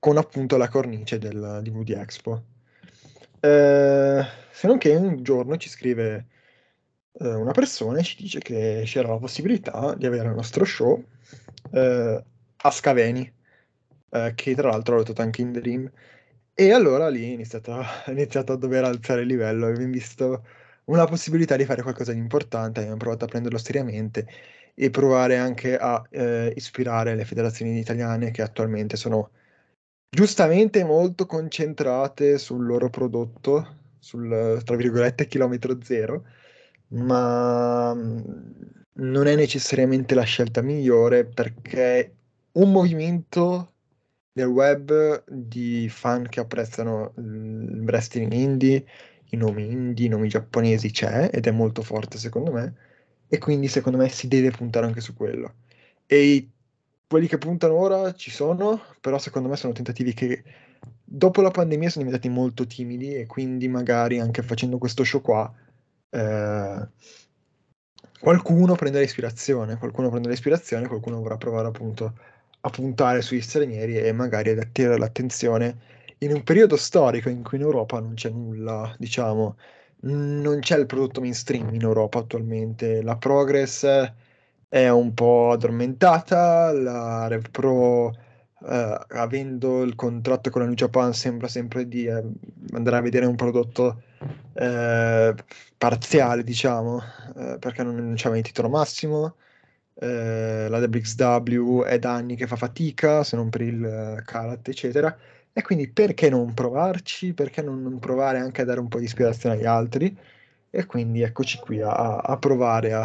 con 0.06 0.18
appunto 0.18 0.56
la 0.56 0.68
cornice 0.68 1.18
del 1.18 1.58
DVD 1.64 1.96
Expo. 1.98 2.40
Eh, 3.40 4.25
se 4.52 4.66
non 4.68 4.78
che 4.78 4.94
un 4.94 5.20
giorno 5.25 5.56
ci 5.56 5.68
scrive 5.68 6.26
eh, 7.18 7.34
una 7.34 7.50
persona 7.50 7.98
e 7.98 8.04
ci 8.04 8.14
dice 8.16 8.38
che 8.38 8.82
c'era 8.84 9.08
la 9.08 9.18
possibilità 9.18 9.96
di 9.96 10.06
avere 10.06 10.28
il 10.28 10.34
nostro 10.36 10.64
show 10.64 11.04
eh, 11.72 12.25
a 12.56 12.70
Scaveni, 12.70 13.32
eh, 14.10 14.32
che 14.36 14.54
tra 14.54 14.70
l'altro 14.70 14.94
ho 14.94 14.98
lottato 14.98 15.22
anche 15.22 15.42
in 15.42 15.50
Dream. 15.50 15.90
E 16.54 16.70
allora 16.70 17.08
lì 17.08 17.28
ho 17.28 17.32
iniziato, 17.32 17.82
iniziato 18.06 18.52
a 18.52 18.56
dover 18.56 18.84
alzare 18.84 19.22
il 19.22 19.26
livello, 19.26 19.66
abbiamo 19.66 19.90
visto 19.90 20.46
una 20.84 21.04
possibilità 21.06 21.56
di 21.56 21.64
fare 21.64 21.82
qualcosa 21.82 22.12
di 22.12 22.18
importante, 22.18 22.78
abbiamo 22.78 22.98
provato 22.98 23.25
a 23.25 23.28
prenderlo 23.28 23.58
seriamente 23.58 24.25
e 24.72 24.88
provare 24.90 25.36
anche 25.36 25.76
a 25.76 26.00
eh, 26.10 26.52
ispirare 26.54 27.16
le 27.16 27.25
federazioni 27.25 27.76
italiane 27.76 28.30
che 28.30 28.42
attualmente 28.42 28.96
sono 28.96 29.30
giustamente 30.08 30.84
molto 30.84 31.26
concentrate 31.26 32.38
sul 32.38 32.64
loro 32.66 32.90
prodotto, 32.90 33.76
sul 33.98 34.60
tra 34.64 34.76
virgolette 34.76 35.26
chilometro 35.26 35.78
zero, 35.82 36.25
ma 36.88 37.94
mm, 37.94 38.20
non 38.94 39.26
è 39.26 39.34
necessariamente 39.36 40.14
la 40.14 40.22
scelta 40.22 40.62
migliore 40.62 41.25
perché 41.25 42.14
un 42.52 42.72
movimento 42.72 43.72
nel 44.32 44.46
web 44.46 45.25
di 45.28 45.88
fan 45.88 46.28
che 46.28 46.40
apprezzano 46.40 47.12
il 47.18 47.82
wrestling 47.84 48.32
indie, 48.32 48.86
i 49.30 49.36
nomi 49.36 49.70
indie, 49.70 50.06
i 50.06 50.08
nomi 50.08 50.28
giapponesi 50.28 50.90
c'è 50.90 51.30
ed 51.32 51.46
è 51.46 51.50
molto 51.50 51.82
forte 51.82 52.18
secondo 52.18 52.52
me 52.52 52.75
e 53.28 53.38
quindi 53.38 53.68
secondo 53.68 53.98
me 53.98 54.08
si 54.08 54.28
deve 54.28 54.50
puntare 54.50 54.86
anche 54.86 55.00
su 55.00 55.14
quello. 55.14 55.54
E 56.06 56.50
quelli 57.08 57.28
che 57.28 57.38
puntano 57.38 57.75
ora 57.75 58.12
ci 58.14 58.30
sono, 58.30 58.80
però 59.00 59.18
secondo 59.18 59.48
me 59.48 59.56
sono 59.56 59.72
tentativi 59.72 60.12
che 60.12 60.42
dopo 61.04 61.40
la 61.40 61.50
pandemia 61.50 61.88
sono 61.88 62.04
diventati 62.04 62.28
molto 62.32 62.66
timidi 62.66 63.14
e 63.14 63.26
quindi 63.26 63.68
magari 63.68 64.18
anche 64.18 64.42
facendo 64.42 64.78
questo 64.78 65.04
show 65.04 65.20
qua 65.20 65.52
eh, 66.10 66.88
qualcuno 68.18 68.75
prenderà 68.75 69.04
ispirazione, 69.04 69.76
qualcuno 69.76 70.08
prenderà 70.08 70.34
ispirazione, 70.34 70.88
qualcuno 70.88 71.20
vorrà 71.20 71.36
provare 71.36 71.68
appunto 71.68 72.18
a 72.60 72.70
puntare 72.70 73.22
sugli 73.22 73.40
stranieri 73.40 73.98
e 73.98 74.12
magari 74.12 74.50
ad 74.50 74.58
attirare 74.58 74.98
l'attenzione 74.98 75.78
in 76.18 76.32
un 76.32 76.42
periodo 76.42 76.76
storico 76.76 77.28
in 77.28 77.42
cui 77.42 77.58
in 77.58 77.64
Europa 77.64 78.00
non 78.00 78.14
c'è 78.14 78.30
nulla, 78.30 78.94
diciamo, 78.98 79.56
non 80.00 80.58
c'è 80.60 80.78
il 80.78 80.86
prodotto 80.86 81.20
mainstream 81.20 81.75
in 81.75 81.82
Europa 81.82 82.18
attualmente, 82.18 83.02
la 83.02 83.16
Progress 83.16 83.84
è 84.68 84.88
un 84.88 85.14
po' 85.14 85.50
addormentata, 85.52 86.73
la 86.73 87.26
Rev 87.28 87.50
Pro 87.50 88.12
eh, 88.68 88.99
avendo 89.08 89.82
il 89.82 89.94
contratto 89.94 90.50
con 90.50 90.62
la 90.62 90.66
New 90.66 90.76
Japan 90.76 91.12
sembra 91.12 91.49
sempre 91.49 91.87
di 91.87 92.06
eh, 92.06 92.23
andare 92.73 92.96
a 92.96 93.00
vedere 93.00 93.26
un 93.26 93.37
prodotto 93.37 94.02
eh, 94.54 95.35
parziale, 95.76 96.42
diciamo, 96.42 97.02
eh, 97.37 97.56
perché 97.58 97.82
non, 97.82 97.96
non 97.96 98.14
c'è 98.14 98.28
mai 98.28 98.38
il 98.38 98.44
titolo 98.44 98.68
massimo. 98.68 99.37
Eh, 99.99 100.66
la 100.68 100.78
WXW 100.78 101.82
è 101.82 101.99
da 101.99 102.12
anni 102.14 102.37
che 102.37 102.46
fa 102.46 102.56
fatica, 102.56 103.25
se 103.25 103.37
non 103.37 103.49
per 103.49 103.62
il 103.62 103.80
uh, 104.18 104.23
Karat, 104.25 104.68
eccetera. 104.68 105.16
E 105.52 105.62
quindi 105.62 105.88
perché 105.90 106.28
non 106.28 106.52
provarci? 106.52 107.32
Perché 107.32 107.62
non, 107.62 107.82
non, 107.82 107.99
provare 107.99 108.38
anche 108.38 108.62
a 108.62 108.64
dare 108.64 108.80
un 108.80 108.88
po' 108.88 108.99
di 108.99 109.04
ispirazione 109.04 109.56
agli 109.56 109.64
altri? 109.64 110.16
E 110.76 110.85
quindi 110.85 111.23
eccoci 111.23 111.59
qui 111.59 111.80
a, 111.80 112.18
a 112.18 112.37
provare 112.37 112.92
a, 112.92 113.02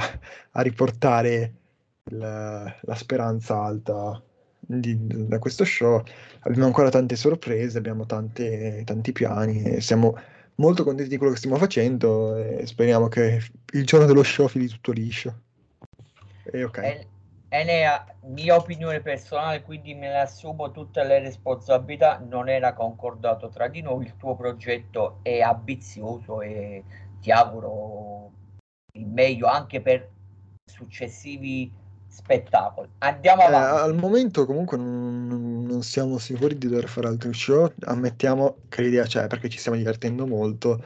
a 0.52 0.62
riportare 0.62 1.54
la, 2.10 2.76
la 2.82 2.96
speranza 2.96 3.64
alta 3.64 4.22
di, 4.60 4.98
da 5.00 5.40
questo 5.40 5.64
show. 5.64 6.04
Abbiamo 6.42 6.66
ancora 6.66 6.90
tante 6.90 7.16
sorprese, 7.16 7.78
abbiamo 7.78 8.06
tante, 8.06 8.84
tanti 8.84 9.14
piani 9.14 9.64
e 9.64 9.80
siamo 9.80 10.18
molto 10.56 10.84
contenti 10.84 11.12
di 11.12 11.16
quello 11.16 11.32
che 11.32 11.38
stiamo 11.38 11.56
facendo 11.56 12.36
e 12.36 12.66
speriamo 12.66 13.08
che 13.08 13.42
il 13.72 13.86
giorno 13.86 14.06
dello 14.06 14.24
show 14.24 14.50
fili 14.50 14.68
tutto 14.68 14.92
liscio. 14.92 15.34
E 16.44 16.66
ok. 16.66 17.08
Enea, 17.48 18.06
mia 18.24 18.58
opinione 18.58 19.00
personale, 19.00 19.62
quindi 19.62 19.94
me 19.94 20.10
ne 20.10 20.20
assumo 20.20 20.72
tutte 20.72 21.06
le 21.06 21.20
responsabilità, 21.20 22.22
non 22.22 22.50
era 22.50 22.74
concordato 22.74 23.48
tra 23.48 23.70
di 23.70 23.82
noi, 23.82 24.06
il 24.06 24.18
tuo 24.18 24.36
progetto 24.36 25.20
è 25.22 25.40
ambizioso 25.40 26.42
e 26.42 26.84
ti 27.22 27.32
auguro 27.32 28.32
il 28.94 29.08
meglio 29.08 29.48
anche 29.48 29.80
per 29.82 30.10
successivi 30.66 31.72
spettacoli. 32.08 32.90
Andiamo 33.00 33.44
avanti. 33.44 33.78
Eh, 33.78 33.84
al 33.84 33.96
momento 33.96 34.46
comunque 34.46 34.78
non, 34.78 35.64
non, 35.64 35.82
siamo 35.82 36.18
sicuri 36.18 36.58
di 36.58 36.68
dover 36.68 36.90
fare 36.90 37.08
altri 37.08 37.34
show, 37.34 37.72
ammettiamo 37.86 38.58
che 38.68 38.82
l'idea 38.82 39.06
c'è 39.06 39.28
perché 39.28 39.50
ci 39.50 39.58
stiamo 39.58 39.78
divertendo 39.78 40.28
molto. 40.28 40.84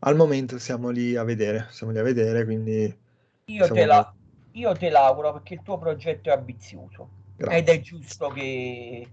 Al 0.00 0.16
momento 0.16 0.58
siamo 0.58 0.88
lì 0.88 1.14
a 1.14 1.22
vedere, 1.22 1.66
siamo 1.70 1.92
lì 1.92 1.98
a 1.98 2.02
vedere, 2.02 2.44
quindi... 2.44 2.98
Io, 3.44 3.68
te, 3.68 3.84
la, 3.84 4.12
io 4.52 4.72
te 4.74 4.88
l'auguro 4.88 5.32
perché 5.32 5.54
il 5.54 5.62
tuo 5.62 5.78
progetto 5.78 6.30
è 6.30 6.32
ambizioso 6.32 7.08
Grazie. 7.36 7.58
ed 7.58 7.68
è 7.68 7.80
giusto 7.80 8.28
che, 8.28 9.06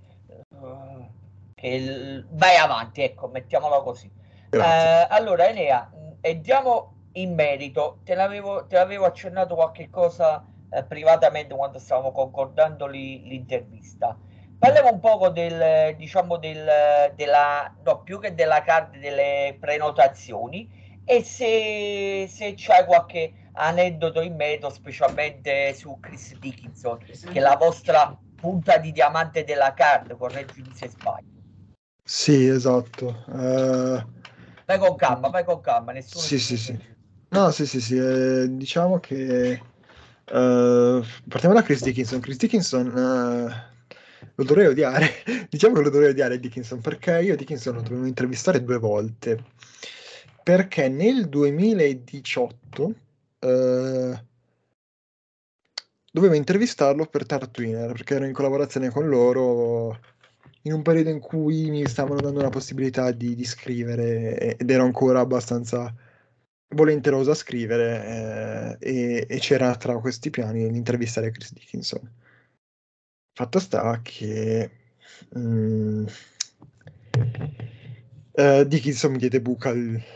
uh, 0.50 1.08
che 1.54 1.68
il... 1.68 2.28
vai 2.32 2.56
avanti, 2.56 3.02
ecco, 3.02 3.28
mettiamolo 3.28 3.84
così. 3.84 4.10
Uh, 4.52 5.06
allora 5.10 5.48
Enea, 5.48 5.92
andiamo 6.22 6.94
in 7.14 7.34
merito, 7.34 8.00
te 8.04 8.16
l'avevo, 8.16 8.66
te 8.68 8.76
l'avevo 8.76 9.06
accennato 9.06 9.56
qualche 9.56 9.90
cosa 9.90 10.46
eh, 10.72 10.84
privatamente 10.84 11.56
quando 11.56 11.80
stavamo 11.80 12.12
concordando 12.12 12.86
li, 12.86 13.24
l'intervista. 13.24 14.18
Parliamo 14.58 14.92
un 14.92 15.00
poco 15.00 15.30
del, 15.30 15.96
diciamo, 15.96 16.38
del, 16.38 16.70
della, 17.16 17.74
no, 17.84 18.02
più 18.02 18.20
che 18.20 18.36
della 18.36 18.62
card 18.62 18.98
delle 18.98 19.58
prenotazioni 19.60 20.70
e 21.06 21.24
se, 21.24 22.28
se 22.30 22.54
c'è 22.56 22.86
qualche 22.86 23.34
aneddoto 23.54 24.22
in 24.22 24.36
merito, 24.36 24.70
specialmente 24.70 25.74
su 25.74 25.98
Chris 26.00 26.38
Dickinson, 26.38 26.98
che 26.98 27.18
è 27.32 27.40
la 27.40 27.56
vostra 27.56 28.16
punta 28.36 28.78
di 28.78 28.92
diamante 28.92 29.44
della 29.44 29.74
card, 29.74 30.16
correggimi 30.18 30.72
se 30.74 30.90
sbaglio. 30.90 31.38
Sì, 32.04 32.48
esatto. 32.48 33.24
Uh... 33.28 34.18
Vai 34.70 34.78
con 34.78 34.96
calma, 34.96 35.30
vai 35.30 35.44
con 35.44 35.62
calma. 35.62 35.94
Nessuno 35.94 36.24
sì, 36.24 36.38
sì, 36.38 36.56
sì. 36.56 36.78
No, 37.30 37.50
sì, 37.50 37.66
sì, 37.66 37.82
sì. 37.82 37.98
Eh, 37.98 38.46
diciamo 38.50 39.00
che 39.00 39.60
Uh, 40.32 41.04
partiamo 41.28 41.56
da 41.56 41.64
Chris 41.64 41.82
Dickinson. 41.82 42.20
Chris 42.20 42.38
Dickinson 42.38 42.86
uh, 42.86 43.50
lo 44.36 44.44
dovrei 44.44 44.68
odiare. 44.68 45.10
diciamo 45.50 45.74
che 45.74 45.82
lo 45.82 45.90
dovrei 45.90 46.12
odiare 46.12 46.40
Dickinson 46.40 46.82
perché 46.82 47.20
io 47.22 47.36
Dickinson 47.36 47.74
lo 47.74 47.82
dovevo 47.82 48.06
intervistare 48.06 48.64
due 48.64 48.78
volte. 48.78 49.44
Perché 50.44 50.88
nel 50.88 51.28
2018 51.30 52.84
uh, 52.84 52.96
eh, 53.40 54.24
dovevo 56.12 56.36
intervistarlo 56.36 57.08
per 57.08 57.26
Tartwiner 57.26 57.92
perché 57.92 58.16
ero 58.16 58.26
in 58.26 58.34
collaborazione 58.34 58.92
con 58.92 59.10
loro 59.10 60.00
in 60.64 60.74
un 60.74 60.82
periodo 60.82 61.10
in 61.10 61.20
cui 61.20 61.70
mi 61.70 61.88
stavano 61.88 62.20
dando 62.20 62.40
una 62.40 62.50
possibilità 62.50 63.12
di, 63.12 63.36
di 63.36 63.46
scrivere 63.46 64.58
ed 64.58 64.70
ero 64.70 64.84
ancora 64.84 65.20
abbastanza 65.20 65.94
volenteroso 66.76 67.32
a 67.32 67.36
scrivere 67.36 68.78
eh, 68.80 69.26
e, 69.26 69.26
e, 69.28 69.40
c'era 69.40 69.76
tra 69.76 69.98
questi 70.00 70.30
piani 70.30 70.70
l'intervistare 70.70 71.32
Chris 71.32 71.54
Dickinson. 71.54 72.12
Fatto 73.34 73.60
sta 73.60 74.00
che 74.04 74.70
mm, 75.38 76.06
uh, 78.34 78.64
Dickinson 78.66 79.12
mi 79.12 79.18
diede 79.18 79.42
buca 79.42 79.74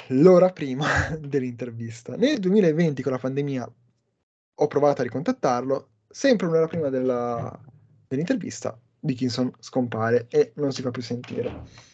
l'ora 0.07 0.51
prima 0.51 1.09
dell'intervista. 1.19 2.15
Nel 2.15 2.39
2020 2.39 3.01
con 3.01 3.11
la 3.13 3.17
pandemia 3.17 3.73
ho 4.55 4.67
provato 4.67 5.01
a 5.01 5.03
ricontattarlo, 5.05 5.89
sempre 6.09 6.47
un'ora 6.47 6.67
prima 6.67 6.89
della, 6.89 7.59
dell'intervista, 8.07 8.77
Dickinson 9.03 9.51
scompare 9.59 10.27
e 10.29 10.53
non 10.55 10.71
si 10.71 10.81
fa 10.81 10.89
più 10.89 11.01
sentire. 11.01 11.91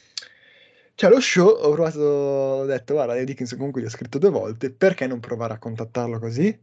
Cioè, 0.93 1.09
lo 1.09 1.19
show, 1.19 1.47
ho 1.47 1.71
provato, 1.71 1.99
ho 1.99 2.65
detto, 2.65 2.93
guarda, 2.93 3.15
Dickinson 3.23 3.57
comunque 3.57 3.81
gli 3.81 3.85
ho 3.85 3.89
scritto 3.89 4.19
due 4.19 4.29
volte, 4.29 4.69
perché 4.69 5.07
non 5.07 5.19
provare 5.19 5.53
a 5.53 5.57
contattarlo 5.57 6.19
così? 6.19 6.55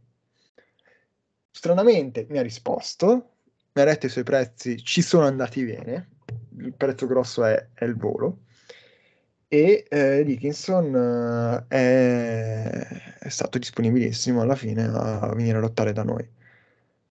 Stranamente 1.51 2.27
mi 2.29 2.37
ha 2.37 2.43
risposto, 2.43 3.31
mi 3.73 3.81
ha 3.81 3.85
detto 3.85 4.05
i 4.05 4.09
suoi 4.09 4.23
prezzi 4.23 4.81
ci 4.83 5.01
sono 5.01 5.25
andati 5.25 5.65
bene, 5.65 6.09
il 6.59 6.73
prezzo 6.73 7.07
grosso 7.07 7.43
è, 7.43 7.69
è 7.73 7.83
il 7.83 7.95
volo, 7.97 8.43
e 9.49 9.85
eh, 9.89 10.23
Dickinson 10.23 11.65
eh, 11.69 11.75
è, 11.75 13.17
è, 13.19 13.29
stato 13.29 13.57
disponibilissimo 13.57 14.41
alla 14.41 14.55
fine 14.55 14.83
a 14.83 15.33
venire 15.33 15.57
a 15.57 15.61
lottare 15.61 15.93
da 15.93 16.03
noi. 16.03 16.29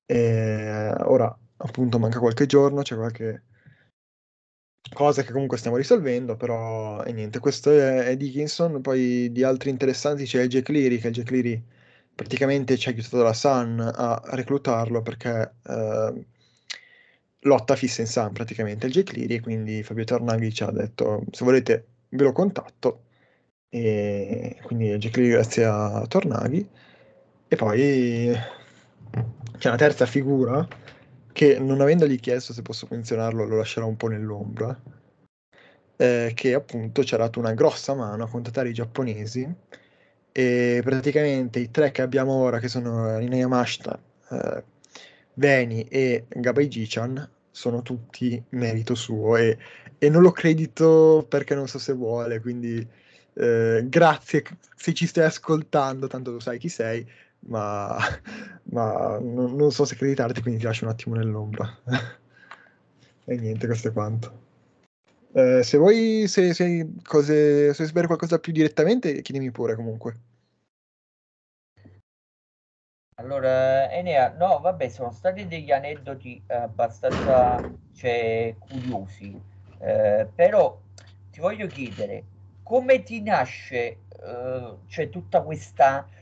E, 0.07 0.93
ora, 1.00 1.37
appunto, 1.59 1.99
manca 1.99 2.19
qualche 2.19 2.47
giorno, 2.47 2.83
c'è 2.83 2.97
qualche 2.97 3.43
cosa 4.93 5.23
che 5.23 5.33
comunque 5.33 5.59
stiamo 5.59 5.77
risolvendo, 5.77 6.37
però 6.37 7.03
e 7.05 7.13
niente, 7.13 7.39
questo 7.39 7.71
è, 7.71 8.05
è 8.05 8.17
Dickinson, 8.17 8.81
poi 8.81 9.31
di 9.33 9.43
altri 9.43 9.71
interessanti 9.71 10.25
c'è 10.25 10.43
il 10.43 10.49
Jack 10.49 10.69
Leary, 10.69 10.99
che 10.99 11.09
il 11.09 11.15
Jack 11.15 11.31
Leary 11.31 11.63
praticamente 12.15 12.77
ci 12.77 12.89
ha 12.89 12.93
aiutato 12.93 13.23
la 13.23 13.33
Sun 13.33 13.81
a 13.95 14.23
reclutarlo 14.31 15.03
perché 15.03 15.57
eh, 15.67 16.27
lotta 17.41 17.77
fissa 17.77 18.01
in 18.01 18.07
Sun 18.07 18.33
praticamente 18.33 18.87
il 18.87 18.93
Jack 18.93 19.13
Leary, 19.13 19.41
quindi 19.41 19.83
Fabio 19.83 20.05
Tornaghi 20.05 20.53
ci 20.53 20.63
ha 20.63 20.71
detto 20.71 21.25
se 21.31 21.45
volete 21.45 21.87
ve 22.11 22.25
lo 22.25 22.33
contatto, 22.33 23.03
e 23.69 24.59
quindi 24.63 24.87
il 24.89 24.99
Jack 24.99 25.17
Leary 25.17 25.33
grazie 25.33 25.65
a 25.65 26.05
Tornaghi, 26.07 26.67
e 27.49 27.57
poi 27.57 28.33
c'è 29.59 29.69
una 29.69 29.77
terza 29.77 30.07
figura 30.07 30.67
che 31.37 31.59
non 31.59 31.83
avendogli 31.83 32.19
chiesto 32.19 32.55
se 32.55 32.62
posso 32.62 32.87
menzionarlo 32.90 33.45
lo 33.45 33.59
lascerò 33.59 33.87
un 33.87 33.99
po' 33.99 34.09
nell'ombra, 34.09 34.75
eh, 35.97 36.33
che 36.35 36.55
appunto 36.55 37.05
ci 37.05 37.14
ha 37.14 37.19
dato 37.19 37.38
una 37.38 37.52
grossa 37.52 37.93
mano 37.93 38.25
a 38.25 38.28
contattare 38.28 38.71
i 38.71 38.73
giapponesi 38.73 39.47
e 40.33 40.81
praticamente 40.83 41.59
i 41.59 41.71
tre 41.71 41.90
che 41.90 42.00
abbiamo 42.00 42.33
ora, 42.33 42.59
che 42.59 42.69
sono 42.69 43.19
Rina 43.19 43.37
Yamashita, 43.37 44.00
eh, 44.31 44.64
Veni 45.35 45.83
e 45.88 46.25
Gabai 46.26 46.69
Jichan, 46.69 47.31
sono 47.50 47.83
tutti 47.83 48.43
merito 48.50 48.95
suo 48.95 49.37
e, 49.37 49.59
e, 49.99 50.09
non 50.09 50.23
lo 50.23 50.31
credito 50.33 51.26
perché 51.28 51.55
non 51.55 51.69
so 51.69 51.78
se 51.78 51.93
vuole, 51.93 52.40
quindi 52.40 52.87
eh, 53.35 53.85
grazie 53.87 54.43
se 54.75 54.95
ci 54.95 55.07
stai 55.07 55.26
ascoltando, 55.26 56.07
tanto 56.07 56.31
lo 56.31 56.40
sai 56.40 56.59
chi 56.59 56.71
sei, 56.71 57.07
ma, 57.47 57.97
ma 58.71 59.19
non, 59.19 59.55
non, 59.55 59.71
so 59.73 59.85
se 59.85 59.97
creditarti, 59.97 60.41
quindi 60.43 60.61
ti 60.61 60.67
lascio 60.67 60.85
un 60.85 60.91
attimo 60.91 61.15
nell'ombra. 61.15 61.69
e 63.25 63.37
niente, 63.37 63.67
questo 63.67 63.88
è 63.88 63.93
quanto. 63.93 64.45
Eh, 65.33 65.62
se 65.62 65.76
vuoi, 65.76 66.26
se, 66.29 66.55
se, 66.55 66.95
cose, 67.03 67.69
se 67.69 67.76
vuoi 67.76 67.87
sapere 67.88 68.07
qualcosa 68.07 68.38
più 68.38 68.53
direttamente, 68.53 69.21
chiedimi 69.23 69.50
pure 69.50 69.75
comunque. 69.75 70.17
Allora, 73.19 73.91
Enea, 73.91 74.35
no, 74.37 74.61
vabbè, 74.61 74.88
sono 74.88 75.11
stati 75.11 75.47
degli 75.47 75.73
aneddoti 75.73 76.43
abbastanza 76.49 77.59
cioè, 77.95 78.55
curiosi, 78.59 79.41
eh, 79.79 80.29
però 80.35 80.79
ti 81.31 81.41
voglio 81.41 81.67
chiedere, 81.67 82.25
come 82.62 83.03
ti 83.03 83.23
nasce 83.23 83.76
eh, 83.76 84.75
cioè, 84.87 85.09
tutta 85.09 85.41
questa 85.41 86.07
eh, 86.11 86.15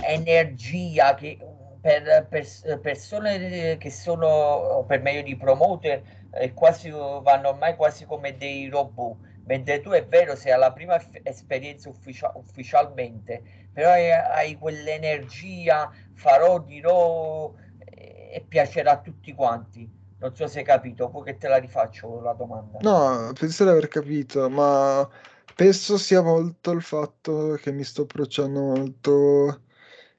energia 0.00 1.14
che 1.14 1.38
per, 1.80 2.26
per, 2.28 2.80
persone 2.80 3.76
che 3.78 3.90
sono, 3.90 4.84
per 4.86 5.00
meglio 5.00 5.22
di 5.22 5.36
promoter, 5.36 6.02
eh, 6.30 6.52
quasi, 6.52 6.90
vanno 6.90 7.50
ormai 7.50 7.76
quasi 7.76 8.04
come 8.04 8.36
dei 8.36 8.68
robot, 8.68 9.18
mentre 9.44 9.80
tu 9.80 9.90
è 9.90 10.06
vero 10.06 10.34
sei 10.36 10.52
alla 10.52 10.72
prima 10.72 11.00
esperienza 11.22 11.88
ufficia- 11.88 12.32
ufficialmente, 12.34 13.42
però 13.72 13.90
hai, 13.90 14.10
hai, 14.10 14.58
quell'energia, 14.58 15.90
farò, 16.12 16.58
dirò 16.58 17.54
e, 17.78 18.30
e 18.34 18.44
piacerà 18.46 18.92
a 18.92 19.00
tutti 19.00 19.32
quanti. 19.32 19.96
Non 20.20 20.34
so 20.34 20.48
se 20.48 20.58
hai 20.58 20.64
capito, 20.64 21.08
poi 21.10 21.22
che 21.22 21.38
te 21.38 21.46
la 21.46 21.58
rifaccio 21.58 22.20
la 22.20 22.32
domanda. 22.32 22.78
No, 22.80 23.32
penso 23.38 23.62
di 23.62 23.70
aver 23.70 23.86
capito, 23.86 24.50
ma 24.50 25.08
penso 25.54 25.96
sia 25.96 26.22
molto 26.22 26.72
il 26.72 26.82
fatto 26.82 27.56
che 27.62 27.70
mi 27.70 27.84
sto 27.84 28.02
approcciando 28.02 28.60
molto, 28.60 29.60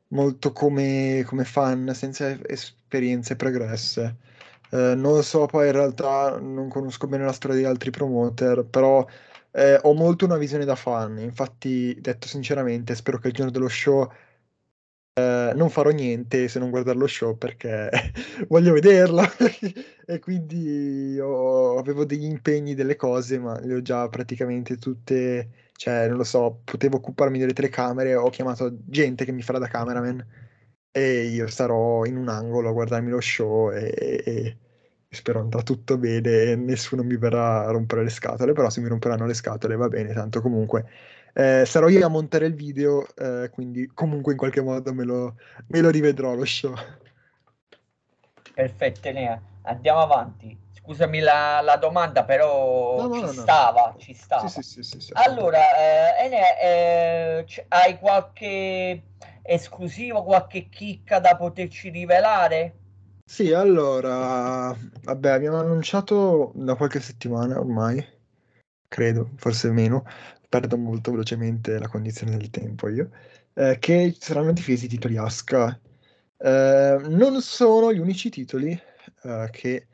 molto 0.10 0.52
come, 0.52 1.24
come 1.26 1.46
fan, 1.46 1.92
senza 1.94 2.38
esperienze 2.48 3.36
pregresse. 3.36 4.18
Eh, 4.72 4.94
non 4.96 5.24
so, 5.24 5.46
poi 5.46 5.68
in 5.68 5.74
realtà 5.74 6.38
non 6.40 6.70
conosco 6.70 7.08
bene 7.08 7.26
la 7.26 7.32
storia 7.34 7.58
di 7.58 7.66
altri 7.66 7.90
promoter, 7.92 8.66
però 8.66 9.06
eh, 9.52 9.80
ho 9.82 9.94
molto 9.94 10.26
una 10.26 10.38
visione 10.38 10.66
da 10.66 10.76
fan. 10.76 11.20
Infatti, 11.20 11.98
detto 12.00 12.28
sinceramente, 12.28 12.96
spero 12.96 13.18
che 13.20 13.28
il 13.30 13.34
giorno 13.34 13.52
dello 13.52 13.68
show 13.70 14.10
eh, 15.14 15.52
non 15.56 15.70
farò 15.70 15.90
niente 15.90 16.48
se 16.48 16.60
non 16.60 16.70
guardare 16.70 16.98
lo 16.98 17.08
show 17.08 17.38
perché 17.38 17.90
voglio 18.48 18.74
vederlo 18.74 19.22
e 20.06 20.20
quindi 20.20 21.20
ho, 21.20 21.78
avevo 21.78 22.06
degli 22.06 22.24
impegni, 22.26 22.74
delle 22.76 22.96
cose, 22.96 23.40
ma 23.40 23.60
le 23.60 23.76
ho 23.76 23.82
già 23.82 24.08
praticamente 24.10 24.78
tutte, 24.78 25.69
cioè 25.80 26.10
non 26.10 26.18
lo 26.18 26.26
so, 26.26 26.60
potevo 26.66 26.98
occuparmi 26.98 27.40
delle 27.40 27.54
telecamere, 27.54 28.14
ho 28.14 28.30
chiamato 28.30 28.80
gente 28.84 29.24
che 29.24 29.32
mi 29.32 29.42
farà 29.42 29.60
da 29.60 29.68
cameraman 29.68 30.26
e 30.92 31.22
io 31.28 31.48
starò 31.48 32.04
in 32.04 32.18
un 32.18 32.28
angolo 32.28 32.68
a 32.68 32.74
guardarmi 32.74 33.10
lo 33.10 33.22
show 33.22 33.72
e, 33.72 33.94
e, 33.98 34.24
e 34.26 34.58
spero 35.08 35.40
andrà 35.40 35.62
tutto 35.62 35.98
bene 35.98 36.52
e 36.52 36.56
nessuno 36.58 37.02
mi 37.02 37.16
verrà 37.16 37.66
a 37.66 37.72
rompere 37.72 38.04
le 38.04 38.10
scatole, 38.10 38.52
però 38.52 38.70
se 38.70 38.82
mi 38.82 38.90
romperanno 38.90 39.26
le 39.26 39.34
scatole 39.34 39.78
va 39.78 39.88
bene, 39.88 40.12
tanto 40.12 40.42
comunque 40.42 40.86
eh, 41.32 41.64
sarò 41.66 41.88
io 41.88 42.06
a 42.06 42.10
montare 42.10 42.46
il 42.46 42.56
video, 42.56 43.08
eh, 43.16 43.50
quindi 43.50 43.90
comunque 43.94 44.34
in 44.34 44.38
qualche 44.38 44.62
modo 44.62 44.94
me 44.94 45.06
lo, 45.06 45.36
me 45.68 45.80
lo 45.80 45.90
rivedrò 45.90 46.36
lo 46.36 46.44
show. 46.44 46.74
Perfetto, 48.54 49.08
Enea. 49.08 49.42
Andiamo 49.62 50.02
avanti. 50.02 50.58
Scusami 50.90 51.20
la, 51.20 51.62
la 51.62 51.76
domanda, 51.76 52.24
però 52.24 53.06
no, 53.06 53.14
ci, 53.14 53.22
no, 53.22 53.28
stava, 53.28 53.92
no. 53.94 54.00
ci 54.00 54.16
stava, 54.16 54.48
sì, 54.48 54.64
sì, 54.64 54.82
sì, 54.82 55.12
allora, 55.14 55.60
eh, 55.78 56.26
Enea, 56.26 56.58
eh, 56.58 57.46
hai 57.68 58.00
qualche 58.00 59.04
esclusivo, 59.44 60.24
qualche 60.24 60.68
chicca 60.68 61.20
da 61.20 61.36
poterci 61.36 61.90
rivelare? 61.90 62.74
Sì, 63.24 63.54
allora, 63.54 64.76
vabbè, 65.04 65.30
abbiamo 65.30 65.60
annunciato 65.60 66.54
da 66.56 66.74
qualche 66.74 67.02
settimana 67.02 67.60
ormai, 67.60 68.04
credo, 68.88 69.30
forse 69.36 69.70
meno, 69.70 70.04
perdo 70.50 70.76
molto 70.76 71.12
velocemente 71.12 71.78
la 71.78 71.88
condizione 71.88 72.36
del 72.36 72.50
tempo 72.50 72.90
io, 72.90 73.12
eh, 73.54 73.78
che 73.78 74.16
saranno 74.18 74.54
difesi 74.54 74.86
i 74.86 74.90
titoli 74.90 75.18
Aska. 75.18 75.80
Eh, 76.36 76.98
non 77.10 77.40
sono 77.42 77.94
gli 77.94 78.00
unici 78.00 78.32
titoli 78.32 78.72
eh, 79.22 79.50
che 79.52 79.89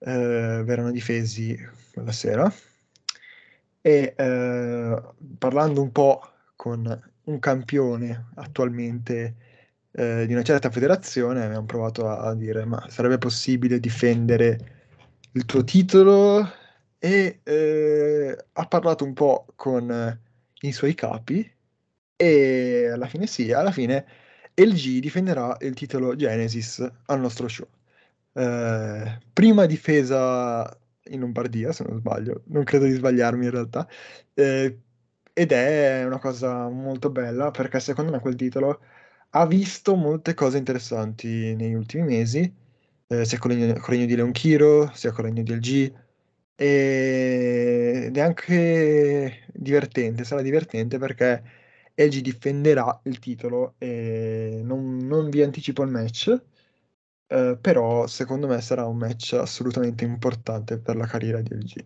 eh, 0.00 0.62
verranno 0.64 0.90
difesi 0.90 1.56
quella 1.92 2.12
sera. 2.12 2.52
E 3.82 4.14
eh, 4.16 5.02
parlando 5.38 5.82
un 5.82 5.92
po' 5.92 6.20
con 6.56 7.10
un 7.24 7.38
campione 7.38 8.26
attualmente 8.34 9.34
eh, 9.92 10.26
di 10.26 10.32
una 10.32 10.42
certa 10.42 10.70
federazione, 10.70 11.44
abbiamo 11.44 11.66
provato 11.66 12.08
a, 12.08 12.20
a 12.20 12.34
dire: 12.34 12.64
ma 12.64 12.84
sarebbe 12.88 13.18
possibile 13.18 13.80
difendere 13.80 14.78
il 15.32 15.44
tuo 15.44 15.64
titolo 15.64 16.46
e 16.98 17.40
eh, 17.42 18.44
ha 18.52 18.66
parlato 18.66 19.04
un 19.04 19.14
po' 19.14 19.46
con 19.56 20.20
i 20.62 20.72
suoi 20.72 20.94
capi 20.94 21.50
e 22.16 22.90
alla 22.92 23.06
fine 23.06 23.26
sì, 23.26 23.52
alla 23.52 23.70
fine 23.72 24.06
LG 24.54 24.98
difenderà 24.98 25.56
il 25.60 25.74
titolo 25.74 26.14
Genesis 26.16 26.86
al 27.06 27.20
nostro 27.20 27.48
show. 27.48 27.66
Eh, 28.32 29.18
prima 29.32 29.66
difesa 29.66 30.78
in 31.04 31.20
Lombardia, 31.20 31.72
se 31.72 31.84
non 31.84 31.96
sbaglio, 31.98 32.42
non 32.46 32.62
credo 32.64 32.84
di 32.84 32.92
sbagliarmi 32.92 33.44
in 33.44 33.50
realtà, 33.50 33.88
eh, 34.34 34.78
ed 35.32 35.52
è 35.52 36.04
una 36.04 36.18
cosa 36.18 36.68
molto 36.68 37.10
bella 37.10 37.50
perché 37.50 37.80
secondo 37.80 38.12
me 38.12 38.20
quel 38.20 38.36
titolo 38.36 38.80
ha 39.30 39.46
visto 39.46 39.94
molte 39.96 40.34
cose 40.34 40.58
interessanti 40.58 41.54
negli 41.54 41.74
ultimi 41.74 42.04
mesi, 42.04 42.52
eh, 43.08 43.24
sia 43.24 43.38
con 43.38 43.52
il 43.52 43.74
regno 43.74 44.06
di 44.06 44.16
Leon 44.16 44.32
Kiro, 44.32 44.92
sia 44.94 45.12
con 45.12 45.26
il 45.26 45.32
regno 45.34 45.42
di 45.42 45.54
LG, 45.54 45.94
ed 46.56 48.16
è 48.16 48.20
anche 48.20 49.44
divertente, 49.52 50.24
sarà 50.24 50.42
divertente 50.42 50.98
perché 50.98 51.42
LG 51.94 52.20
difenderà 52.20 53.00
il 53.04 53.18
titolo 53.18 53.74
e 53.78 54.60
non, 54.62 54.98
non 54.98 55.30
vi 55.30 55.42
anticipo 55.42 55.82
il 55.82 55.90
match, 55.90 56.40
eh, 57.30 57.56
però 57.60 58.08
secondo 58.08 58.48
me 58.48 58.60
sarà 58.60 58.84
un 58.86 58.96
match 58.96 59.34
assolutamente 59.34 60.04
importante 60.04 60.78
per 60.78 60.96
la 60.96 61.06
carriera 61.06 61.40
di 61.40 61.54
LG. 61.54 61.84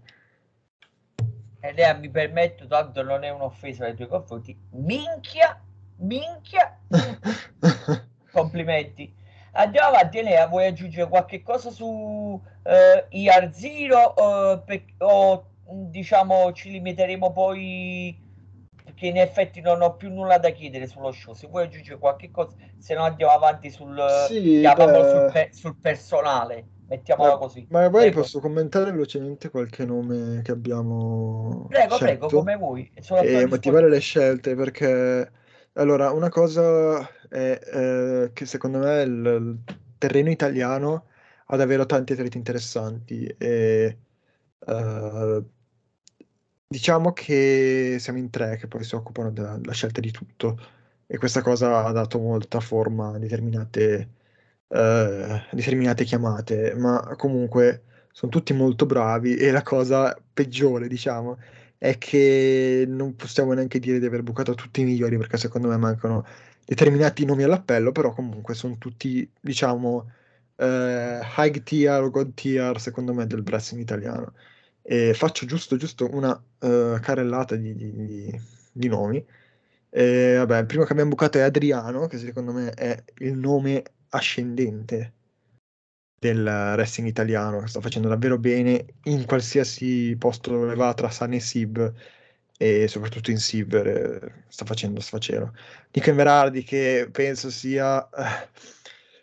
Elea, 1.60 1.94
mi 1.94 2.08
permetto, 2.08 2.66
tanto 2.66 3.02
non 3.02 3.24
è 3.24 3.30
un'offesa 3.30 3.84
nei 3.84 3.94
tuoi 3.94 4.08
confronti, 4.08 4.56
minchia, 4.70 5.62
minchia, 5.96 6.78
complimenti. 8.32 9.14
andiamo 9.52 9.88
avanti, 9.88 10.18
Enea, 10.18 10.46
vuoi 10.46 10.66
aggiungere 10.66 11.08
qualche 11.08 11.42
cosa 11.42 11.70
su 11.70 12.40
eh, 12.62 13.06
IR0 13.10 13.92
uh, 13.92 14.64
per, 14.64 14.82
o 14.98 15.46
diciamo 15.66 16.52
ci 16.52 16.70
limiteremo 16.70 17.32
poi 17.32 18.23
perché 19.04 19.06
in 19.06 19.16
effetti 19.18 19.60
non 19.60 19.82
ho 19.82 19.96
più 19.96 20.10
nulla 20.10 20.38
da 20.38 20.50
chiedere 20.50 20.86
sullo 20.86 21.12
show. 21.12 21.34
Se 21.34 21.46
vuoi 21.46 21.64
aggiungere 21.64 21.98
qualche 21.98 22.30
cosa, 22.30 22.56
se 22.78 22.94
no 22.94 23.02
andiamo 23.02 23.32
avanti 23.32 23.70
sul, 23.70 24.02
sì, 24.26 24.62
sul, 24.62 25.30
pe- 25.32 25.50
sul 25.52 25.76
personale. 25.80 26.68
Mettiamola 26.86 27.32
ma, 27.32 27.38
così. 27.38 27.66
Ma 27.70 27.88
magari 27.88 28.10
posso 28.10 28.40
commentare 28.40 28.90
velocemente 28.90 29.50
qualche 29.50 29.84
nome 29.84 30.42
che 30.42 30.52
abbiamo. 30.52 31.66
Prego, 31.68 31.98
prego, 31.98 32.28
come 32.28 32.56
vuoi. 32.56 32.90
E 32.94 33.46
motivare 33.46 33.88
le 33.88 34.00
scelte 34.00 34.54
perché. 34.54 35.30
Allora, 35.76 36.12
una 36.12 36.28
cosa 36.28 37.00
è 37.28 37.58
eh, 37.72 38.30
che 38.32 38.46
secondo 38.46 38.78
me 38.78 39.02
il, 39.02 39.10
il, 39.10 39.58
terreno 39.98 40.30
italiano 40.30 41.06
ha 41.46 41.56
davvero 41.56 41.84
tanti 41.84 42.12
atleti 42.12 42.36
interessanti 42.36 43.26
e 43.26 43.98
uh, 44.66 45.44
diciamo 46.66 47.12
che 47.12 47.96
siamo 48.00 48.18
in 48.18 48.30
tre 48.30 48.56
che 48.56 48.66
poi 48.68 48.84
si 48.84 48.94
occupano 48.94 49.30
della, 49.30 49.60
scelta 49.72 50.00
di 50.00 50.10
tutto 50.10 50.58
e 51.06 51.18
questa 51.18 51.42
cosa 51.42 51.84
ha 51.84 51.92
dato 51.92 52.18
molta 52.18 52.60
forma 52.60 53.14
a 53.14 53.18
determinate 53.18 54.08
eh, 54.68 55.46
determinate 55.52 56.04
chiamate, 56.04 56.74
ma 56.74 57.14
comunque 57.16 57.82
sono 58.12 58.30
tutti 58.30 58.52
molto 58.52 58.86
bravi 58.86 59.36
e 59.36 59.50
la 59.50 59.62
cosa 59.62 60.16
peggiore, 60.32 60.88
diciamo, 60.88 61.38
è 61.78 61.98
che 61.98 62.84
non 62.88 63.14
possiamo 63.16 63.52
neanche 63.52 63.78
dire 63.78 63.98
di 63.98 64.06
aver 64.06 64.22
bucato 64.22 64.54
tutti 64.54 64.80
i 64.80 64.84
migliori 64.84 65.16
perché 65.18 65.36
secondo 65.36 65.68
me 65.68 65.76
mancano 65.76 66.24
determinati 66.64 67.24
nomi 67.24 67.42
all'appello, 67.44 67.92
però 67.92 68.12
comunque 68.12 68.54
sono 68.54 68.78
tutti, 68.78 69.28
diciamo, 69.40 70.10
eh, 70.56 71.20
high 71.36 71.62
tier 71.62 72.02
o 72.02 72.10
god 72.10 72.34
tier, 72.34 72.80
secondo 72.80 73.12
me, 73.14 73.26
del 73.26 73.42
wrestling 73.46 73.82
italiano. 73.82 74.32
E 74.86 75.14
faccio 75.14 75.46
giusto, 75.46 75.76
giusto 75.76 76.08
una 76.12 76.30
uh, 76.32 77.00
carrellata 77.00 77.56
di, 77.56 77.74
di, 77.74 77.90
di, 77.92 78.40
di 78.72 78.88
nomi. 78.88 79.24
E, 79.88 80.34
vabbè, 80.36 80.58
il 80.58 80.66
primo 80.66 80.84
che 80.84 80.92
abbiamo 80.92 81.10
bucato 81.10 81.38
è 81.38 81.42
Adriano, 81.42 82.06
che 82.06 82.18
secondo 82.18 82.52
me 82.52 82.70
è 82.70 83.02
il 83.18 83.36
nome 83.36 83.82
ascendente 84.10 85.12
del 86.18 86.44
wrestling 86.44 87.08
italiano, 87.08 87.60
che 87.60 87.66
sta 87.68 87.80
facendo 87.80 88.08
davvero 88.08 88.38
bene 88.38 88.86
in 89.04 89.24
qualsiasi 89.26 90.16
posto 90.18 90.50
dove 90.50 90.74
va 90.74 90.92
tra 90.94 91.10
San 91.10 91.32
e 91.32 91.40
Sib 91.40 91.94
e 92.56 92.88
soprattutto 92.88 93.30
in 93.30 93.38
Sib 93.38 93.74
eh, 93.74 94.32
sta 94.48 94.64
facendo 94.64 95.00
sfacelo. 95.00 95.54
Nico 95.92 96.10
Inverardi 96.10 96.62
che 96.62 97.08
penso 97.10 97.50
sia 97.50 98.08
eh, 98.08 98.48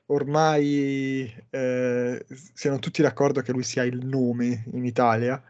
ormai 0.08 1.34
eh, 1.50 2.26
siano 2.54 2.80
tutti 2.80 3.02
d'accordo 3.02 3.42
che 3.42 3.52
lui 3.52 3.64
sia 3.64 3.84
il 3.84 4.06
nome 4.06 4.66
in 4.74 4.86
Italia, 4.86 5.42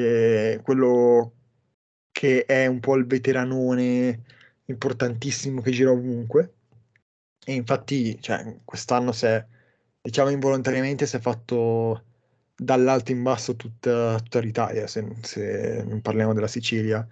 e 0.00 0.60
quello 0.62 1.32
che 2.10 2.44
è 2.44 2.66
un 2.66 2.80
po' 2.80 2.96
il 2.96 3.06
veteranone 3.06 4.22
importantissimo 4.66 5.60
che 5.60 5.70
gira 5.70 5.90
ovunque. 5.90 6.54
E 7.44 7.54
infatti, 7.54 8.20
cioè, 8.20 8.56
quest'anno 8.64 9.12
si 9.12 9.26
è, 9.26 9.44
diciamo 10.00 10.30
involontariamente, 10.30 11.06
si 11.06 11.16
è 11.16 11.20
fatto 11.20 12.04
dall'alto 12.54 13.12
in 13.12 13.22
basso 13.22 13.56
tutta, 13.56 14.18
tutta 14.18 14.40
l'Italia, 14.40 14.86
se, 14.86 15.06
se, 15.22 15.84
non 15.86 16.00
parliamo 16.02 16.34
della 16.34 16.48
Sicilia, 16.48 17.06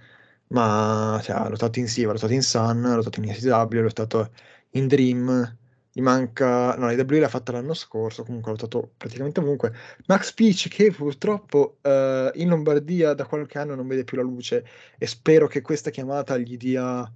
ma 0.49 1.20
cioè, 1.22 1.37
ha 1.37 1.49
lottato 1.49 1.79
in 1.79 1.88
Siva, 1.88 2.11
ha 2.11 2.12
lottato 2.14 2.33
in 2.33 2.42
Sun, 2.42 2.85
ha 2.85 2.96
lottato 2.96 3.20
in 3.20 3.31
ECW, 3.31 3.79
ha 3.79 3.81
lottato 3.81 4.31
in 4.70 4.87
Dream, 4.88 5.57
gli 5.97 6.03
manca, 6.03 6.77
no, 6.77 6.91
l'IW 6.91 7.21
l'ha 7.21 7.29
fatta 7.29 7.53
l'anno 7.53 7.73
scorso, 7.73 8.23
comunque 8.23 8.51
ha 8.51 8.55
lottato 8.55 8.93
praticamente 8.99 9.41
ovunque. 9.41 9.73
Max 10.09 10.35
Peach 10.35 10.69
che 10.69 10.93
purtroppo 10.93 11.79
uh, 11.81 12.29
in 12.35 12.49
Lombardia 12.49 13.15
da 13.15 13.25
qualche 13.25 13.57
anno 13.59 13.75
non 13.75 13.87
vede 13.87 14.05
più 14.05 14.19
la 14.19 14.23
luce 14.23 14.67
e 14.99 15.07
spero 15.07 15.47
che 15.47 15.63
questa 15.63 15.89
chiamata 15.89 16.37
gli 16.37 16.59
dia 16.59 17.11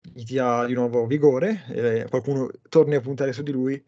gli 0.00 0.22
dia 0.24 0.64
di 0.64 0.72
nuovo 0.72 1.06
vigore, 1.06 1.64
e 1.68 2.06
qualcuno 2.08 2.48
torni 2.70 2.94
a 2.94 3.00
puntare 3.00 3.34
su 3.34 3.42
di 3.42 3.52
lui, 3.52 3.84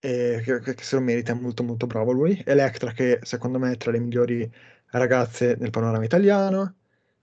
e 0.00 0.42
che, 0.44 0.60
che, 0.60 0.74
se 0.82 0.96
lo 0.96 1.02
merita, 1.02 1.30
è 1.30 1.34
molto 1.36 1.62
molto 1.62 1.86
bravo 1.86 2.10
lui. 2.10 2.42
Electra 2.44 2.90
che 2.90 3.20
secondo 3.22 3.60
me 3.60 3.72
è 3.72 3.76
tra 3.76 3.92
le 3.92 4.00
migliori 4.00 4.50
ragazze 4.90 5.56
nel 5.58 5.70
panorama 5.70 6.04
italiano. 6.04 6.76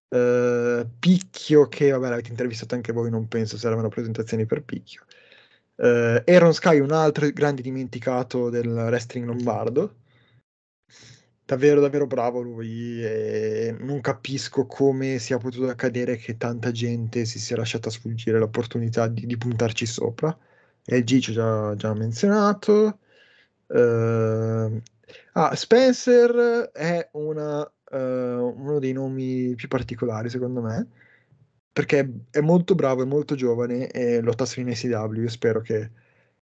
Uh, 0.08 0.88
Picchio 1.00 1.68
che 1.68 1.92
vabbè 1.92 2.10
l'avete 2.10 2.30
intervistato 2.30 2.76
anche 2.76 2.94
voi, 2.94 3.10
non 3.10 3.28
penso 3.28 3.58
servano 3.58 3.90
presentazioni 3.90 4.46
per 4.46 4.64
Picchio. 4.64 5.04
Uh, 5.82 6.22
Aaron 6.26 6.54
Sky, 6.54 6.80
un 6.80 6.92
altro 6.92 7.30
grande 7.32 7.62
dimenticato 7.62 8.50
del 8.50 8.68
wrestling 8.68 9.26
lombardo 9.26 9.96
davvero 11.50 11.82
davvero 11.82 12.06
bravo 12.06 12.42
lui 12.42 13.04
e 13.04 13.76
non 13.80 14.02
capisco 14.02 14.68
come 14.68 15.18
sia 15.18 15.40
potuto 15.40 15.68
accadere 15.68 16.16
che 16.18 16.38
tanta 16.38 16.70
gente 16.70 17.26
si 17.26 17.40
sia 17.40 17.58
lasciata 17.58 17.90
sfuggire 17.90 18.38
l'opportunità 18.38 19.08
di, 19.08 19.26
di 19.26 19.36
puntarci 19.36 19.88
sopra. 19.88 20.38
E 20.86 21.04
Gigi 21.04 21.32
già, 21.34 21.74
già 21.76 21.94
menzionato. 21.96 23.00
Uh, 23.66 24.80
ah, 25.34 25.56
Spencer 25.56 26.70
è 26.72 27.10
una, 27.14 27.62
uh, 27.62 27.98
uno 27.98 28.78
dei 28.80 28.94
nomi 28.94 29.56
più 29.56 29.68
particolari 29.68 30.30
secondo 30.30 30.62
me 30.62 30.88
perché 31.80 32.26
è 32.30 32.42
molto 32.42 32.76
bravo, 32.76 33.04
è 33.04 33.06
molto 33.06 33.36
giovane 33.36 33.88
e 33.88 34.20
lotta 34.20 34.44
su 34.44 34.60
in. 34.60 35.22
Io 35.22 35.30
spero 35.30 35.62
che, 35.62 35.90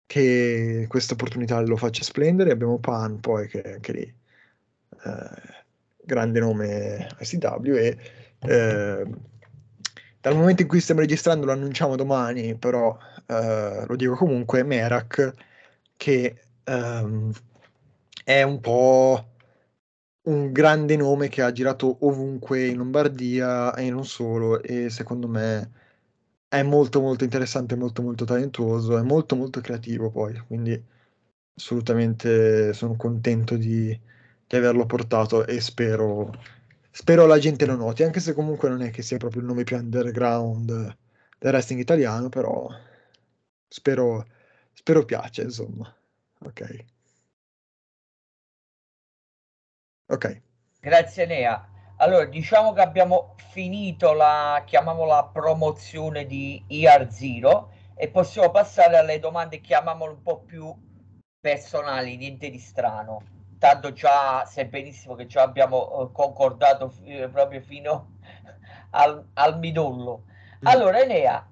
che 0.06 0.86
questa 0.88 1.12
opportunità 1.12 1.60
lo 1.60 1.76
faccia 1.76 2.04
splendere. 2.04 2.52
Abbiamo 2.52 2.80
Pan 2.80 3.20
poi 3.20 3.50
che 3.50 3.62
anche 3.62 3.92
lì 3.92 4.02
eh, 4.04 5.64
grande 6.06 6.40
nome 6.40 7.10
SW 7.20 7.74
e 7.74 7.98
eh, 8.40 9.06
dal 10.22 10.36
momento 10.38 10.62
in 10.62 10.70
cui 10.70 10.80
stiamo 10.80 11.02
registrando 11.02 11.46
lo 11.46 11.52
annunciamo 11.52 11.98
domani, 11.98 12.56
però 12.56 12.98
eh, 13.26 13.84
lo 13.86 13.96
dico 13.98 14.16
comunque, 14.16 14.64
Merak 14.64 15.34
che 15.98 16.42
ehm, 16.64 17.34
è 18.24 18.42
un 18.44 18.60
po' 18.62 19.32
un 20.24 20.52
grande 20.52 20.96
nome 20.96 21.28
che 21.30 21.42
ha 21.42 21.52
girato 21.52 21.98
ovunque 22.06 22.68
in 22.68 22.78
Lombardia 22.78 23.74
e 23.76 23.90
non 23.90 24.06
solo 24.06 24.62
e 24.62 24.90
secondo 24.90 25.28
me 25.28 25.72
è 26.48 26.62
molto 26.64 27.02
molto 27.02 27.24
interessante, 27.24 27.76
molto 27.76 28.02
molto 28.02 28.26
talentuoso, 28.26 28.98
è 28.98 29.02
molto 29.02 29.36
molto 29.36 29.62
creativo 29.62 30.10
poi, 30.12 30.38
quindi 30.48 30.82
assolutamente 31.56 32.74
sono 32.74 32.96
contento 32.96 33.56
di, 33.58 33.98
di 34.48 34.56
averlo 34.56 34.86
portato 34.86 35.46
e 35.46 35.60
spero, 35.62 36.32
spero 36.92 37.26
la 37.26 37.40
gente 37.40 37.66
lo 37.66 37.76
noti, 37.76 38.04
anche 38.04 38.20
se 38.20 38.34
comunque 38.34 38.70
non 38.70 38.82
è 38.82 38.92
che 38.92 39.02
sia 39.04 39.18
proprio 39.18 39.42
il 39.42 39.48
nome 39.48 39.64
più 39.64 39.78
underground 39.78 40.66
del 41.38 41.52
wrestling 41.52 41.82
italiano, 41.82 42.30
però 42.30 42.68
spero, 43.68 44.26
spero 44.74 45.06
piace, 45.06 45.44
insomma. 45.44 45.94
Ok. 46.42 46.86
Ok. 50.10 50.42
Grazie 50.80 51.26
Nea. 51.26 51.68
Allora, 51.98 52.26
diciamo 52.26 52.74
che 52.74 52.82
abbiamo 52.82 53.36
finito 53.52 54.14
la, 54.14 54.64
chiamiamola 54.66 55.26
promozione 55.26 56.26
di 56.26 56.64
IR0 56.70 57.68
e 57.96 58.10
possiamo 58.10 58.52
passare 58.52 58.98
alle 58.98 59.20
domande, 59.20 59.60
chiamiamole 59.60 60.12
un 60.14 60.22
po' 60.22 60.40
più 60.40 60.74
personali, 61.40 62.16
niente 62.16 62.50
di 62.50 62.60
strano 62.60 63.38
tanto 63.60 63.92
già 63.92 64.46
sai 64.46 64.66
benissimo 64.66 65.14
che 65.14 65.28
già 65.28 65.44
abbiamo 65.44 66.02
eh, 66.02 66.12
concordato 66.14 66.94
eh, 67.04 67.28
proprio 67.28 67.62
fino 67.62 68.16
al, 68.92 69.24
al 69.34 69.60
midollo. 69.60 70.24
Mm. 70.64 70.68
Allora, 70.68 71.00
Enea, 71.02 71.48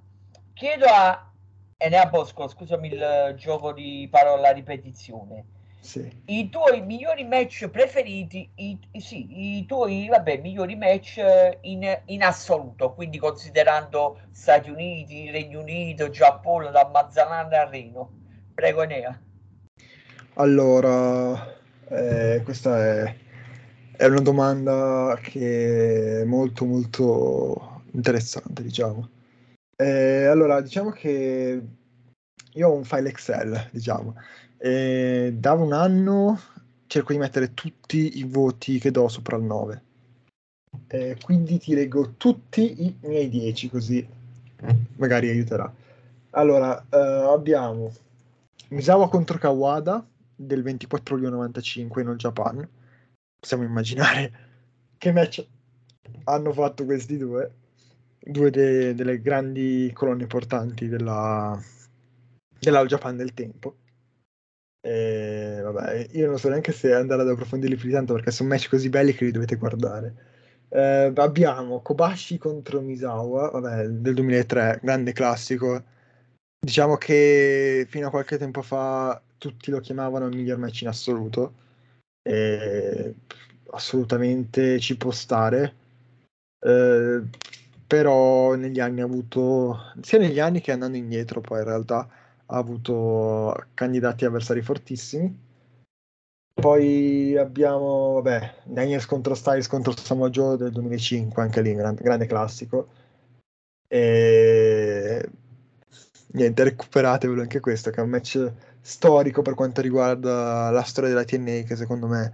chiedo 0.54 0.86
a 0.88 1.32
Enea 1.76 2.06
Bosco, 2.08 2.48
scusami 2.48 2.88
il 2.88 3.36
gioco 3.38 3.74
di 3.74 4.08
parola 4.10 4.52
ripetizione. 4.52 5.46
Sì. 5.80 6.12
I 6.26 6.50
tuoi 6.50 6.82
migliori 6.82 7.24
match 7.24 7.68
preferiti, 7.70 8.50
i, 8.56 8.78
sì, 9.00 9.58
i 9.58 9.66
tuoi 9.66 10.08
vabbè, 10.10 10.38
migliori 10.38 10.76
match 10.76 11.18
eh, 11.18 11.60
in, 11.62 12.02
in, 12.06 12.24
assoluto, 12.24 12.94
quindi 12.94 13.18
considerando 13.18 14.20
Stati 14.32 14.70
Uniti, 14.70 15.32
Regno 15.32 15.62
Unito, 15.62 16.10
Giappone, 16.10 16.72
da 16.72 16.90
Mazzalana 16.92 17.62
a 17.62 17.70
Reno. 17.70 18.12
Prego, 18.54 18.82
Enea. 18.84 19.18
Allora, 20.34 21.56
eh, 21.90 22.42
questa 22.44 22.84
è, 22.84 23.16
è, 23.96 24.06
una 24.06 24.22
domanda 24.22 25.18
che 25.22 26.22
è 26.22 26.24
molto 26.26 26.66
molto 26.66 27.84
interessante, 27.94 28.62
diciamo. 28.62 29.10
Eh, 29.76 30.26
allora, 30.26 30.60
diciamo 30.62 30.90
che 30.90 31.62
io 32.54 32.68
ho 32.68 32.74
un 32.74 32.84
file 32.84 33.10
Excel, 33.10 33.70
diciamo, 33.72 34.16
e 34.58 35.34
da 35.38 35.54
un 35.54 35.74
anno 35.74 36.40
cerco 36.88 37.12
di 37.12 37.20
mettere 37.20 37.54
tutti 37.54 38.18
i 38.18 38.24
voti 38.24 38.80
che 38.80 38.92
do 38.92 39.08
sopra 39.08 39.38
il 39.38 39.44
9. 39.44 39.84
Eh, 40.88 41.18
quindi 41.22 41.58
ti 41.58 41.74
leggo 41.74 42.14
tutti 42.18 42.86
i 42.86 42.96
miei 43.02 43.30
10 43.30 43.70
così 43.70 44.08
magari 44.96 45.30
aiuterà. 45.30 45.72
Allora, 46.32 46.86
uh, 46.90 47.30
abbiamo 47.32 47.92
Misawa 48.70 49.10
contro 49.10 49.38
Kawada 49.38 50.06
del 50.36 50.62
24 50.62 51.16
luglio 51.16 51.30
95 51.30 52.02
in 52.02 52.08
All 52.10 52.16
Japan. 52.16 52.68
Possiamo 53.40 53.64
immaginare 53.64 54.32
che 54.98 55.12
match 55.12 55.46
hanno 56.26 56.54
fatto 56.54 56.86
questi 56.86 57.18
due, 57.18 57.52
due 58.20 58.50
de- 58.50 58.94
delle 58.94 59.22
grandi 59.22 59.92
colonne 59.94 60.28
portanti 60.28 60.88
della, 60.88 61.60
dell'All 62.60 62.88
Japan 62.88 63.16
del 63.16 63.34
tempo. 63.34 63.76
E, 64.82 65.60
vabbè, 65.64 66.08
io 66.12 66.28
non 66.28 66.38
so 66.38 66.50
neanche 66.50 66.72
se 66.72 66.94
andare 66.94 67.22
ad 67.24 67.30
approfondirli 67.30 67.76
più 67.76 67.88
di 67.88 67.94
tanto 67.94 68.14
perché 68.14 68.32
sono 68.32 68.50
match 68.50 68.70
così 68.70 68.90
belli 68.90 69.14
che 69.14 69.26
li 69.26 69.32
dovete 69.32 69.56
guardare. 69.56 70.16
Eh, 70.70 71.12
abbiamo 71.16 71.82
Kobashi 71.82 72.38
contro 72.38 72.82
Misawa, 72.82 73.50
vabbè, 73.50 73.88
del 73.88 74.14
2003, 74.14 74.80
grande 74.84 75.14
classico. 75.14 75.84
Diciamo 76.60 76.98
che 76.98 77.86
fino 77.90 78.08
a 78.08 78.10
qualche 78.10 78.38
tempo 78.38 78.62
fa 78.62 79.22
tutti 79.38 79.72
lo 79.72 79.80
chiamavano 79.80 80.28
il 80.28 80.36
miglior 80.36 80.58
match 80.58 80.82
in 80.82 80.88
assoluto. 80.90 81.54
E 82.22 83.16
assolutamente 83.72 84.80
ci 84.80 84.98
può 84.98 85.12
stare. 85.12 85.76
Eh, 86.60 87.22
però 87.88 88.56
negli 88.56 88.80
anni 88.80 89.02
ha 89.02 89.06
avuto, 89.06 89.94
sia 90.02 90.18
negli 90.20 90.40
anni 90.40 90.60
che 90.62 90.72
andando 90.74 90.98
indietro, 90.98 91.40
poi 91.42 91.60
in 91.60 91.66
realtà 91.66 92.10
ha 92.48 92.58
avuto 92.58 93.68
candidati 93.74 94.26
avversari 94.26 94.62
fortissimi. 94.62 95.46
Poi 96.54 97.38
abbiamo, 97.38 98.14
vabbè, 98.14 98.64
Daniels 98.64 99.06
contro 99.06 99.36
Styles 99.36 99.68
contro 99.68 99.96
Samoa 99.96 100.30
Joe 100.30 100.58
del 100.58 100.72
2005, 100.72 101.42
anche 101.42 101.62
lì, 101.62 101.74
grande, 101.76 102.02
grande 102.02 102.26
classico. 102.26 102.88
E 103.88 105.30
niente, 106.32 106.64
recuperatevelo 106.64 107.42
anche 107.42 107.60
questo, 107.60 107.92
che 107.92 108.02
è 108.02 108.04
un 108.04 108.10
match 108.10 108.52
storico 108.82 109.42
per 109.42 109.54
quanto 109.54 109.82
riguarda 109.82 110.70
la 110.72 110.84
storia 110.84 111.10
della 111.10 111.26
TNA, 111.26 111.62
che 111.62 111.76
secondo 111.76 112.08
me 112.08 112.34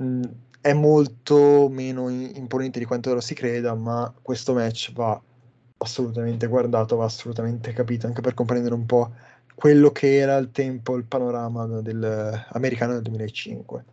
mh, 0.00 0.22
è 0.60 0.72
molto 0.72 1.68
meno 1.68 2.08
imponente 2.08 2.78
di 2.78 2.86
quanto 2.86 3.12
lo 3.12 3.20
si 3.20 3.34
creda, 3.34 3.74
ma 3.74 4.12
questo 4.22 4.54
match 4.54 4.92
va 4.92 5.20
assolutamente 5.84 6.46
guardato, 6.46 6.96
va 6.96 7.04
assolutamente 7.04 7.72
capito, 7.72 8.06
anche 8.06 8.20
per 8.20 8.34
comprendere 8.34 8.74
un 8.74 8.86
po' 8.86 9.12
quello 9.54 9.90
che 9.92 10.16
era 10.16 10.36
al 10.36 10.50
tempo 10.50 10.96
il 10.96 11.04
panorama 11.04 11.66
del, 11.80 12.46
americano 12.50 12.94
del 12.94 13.02
2005. 13.02 13.84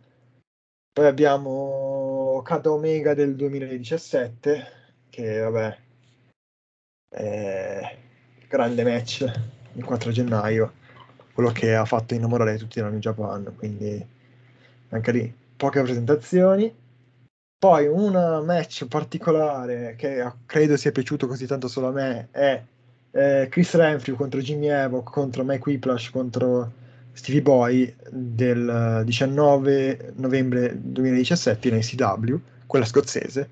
Poi 0.92 1.06
abbiamo 1.06 2.42
Kada 2.44 2.70
Omega 2.72 3.14
del 3.14 3.36
2017, 3.36 4.66
che 5.08 5.38
vabbè, 5.38 5.78
è 7.14 7.96
grande 8.48 8.84
match 8.84 9.32
il 9.74 9.84
4 9.84 10.10
gennaio, 10.10 10.72
quello 11.32 11.50
che 11.50 11.74
ha 11.74 11.84
fatto 11.84 12.14
innamorare 12.14 12.58
tutti 12.58 12.80
da 12.80 12.88
New 12.90 12.98
Japan, 12.98 13.54
quindi 13.56 14.04
anche 14.90 15.12
lì 15.12 15.34
poche 15.56 15.80
presentazioni. 15.82 16.81
Poi 17.62 17.86
un 17.86 18.42
match 18.44 18.88
particolare 18.88 19.94
che 19.96 20.28
credo 20.46 20.76
sia 20.76 20.90
piaciuto 20.90 21.28
così 21.28 21.46
tanto 21.46 21.68
solo 21.68 21.86
a 21.86 21.92
me 21.92 22.26
è 22.32 22.60
eh, 23.12 23.46
Chris 23.48 23.76
Renfrew 23.76 24.16
contro 24.16 24.40
Jimmy 24.40 24.66
Evo 24.66 25.04
contro 25.04 25.44
Mike 25.44 25.62
Whiplash 25.68 26.10
contro 26.10 26.72
Stevie 27.12 27.40
Boy 27.40 27.94
del 28.10 29.02
19 29.04 30.14
novembre 30.16 30.76
2017 30.76 31.68
in 31.68 31.74
ACW, 31.74 32.40
quella 32.66 32.84
scozzese, 32.84 33.48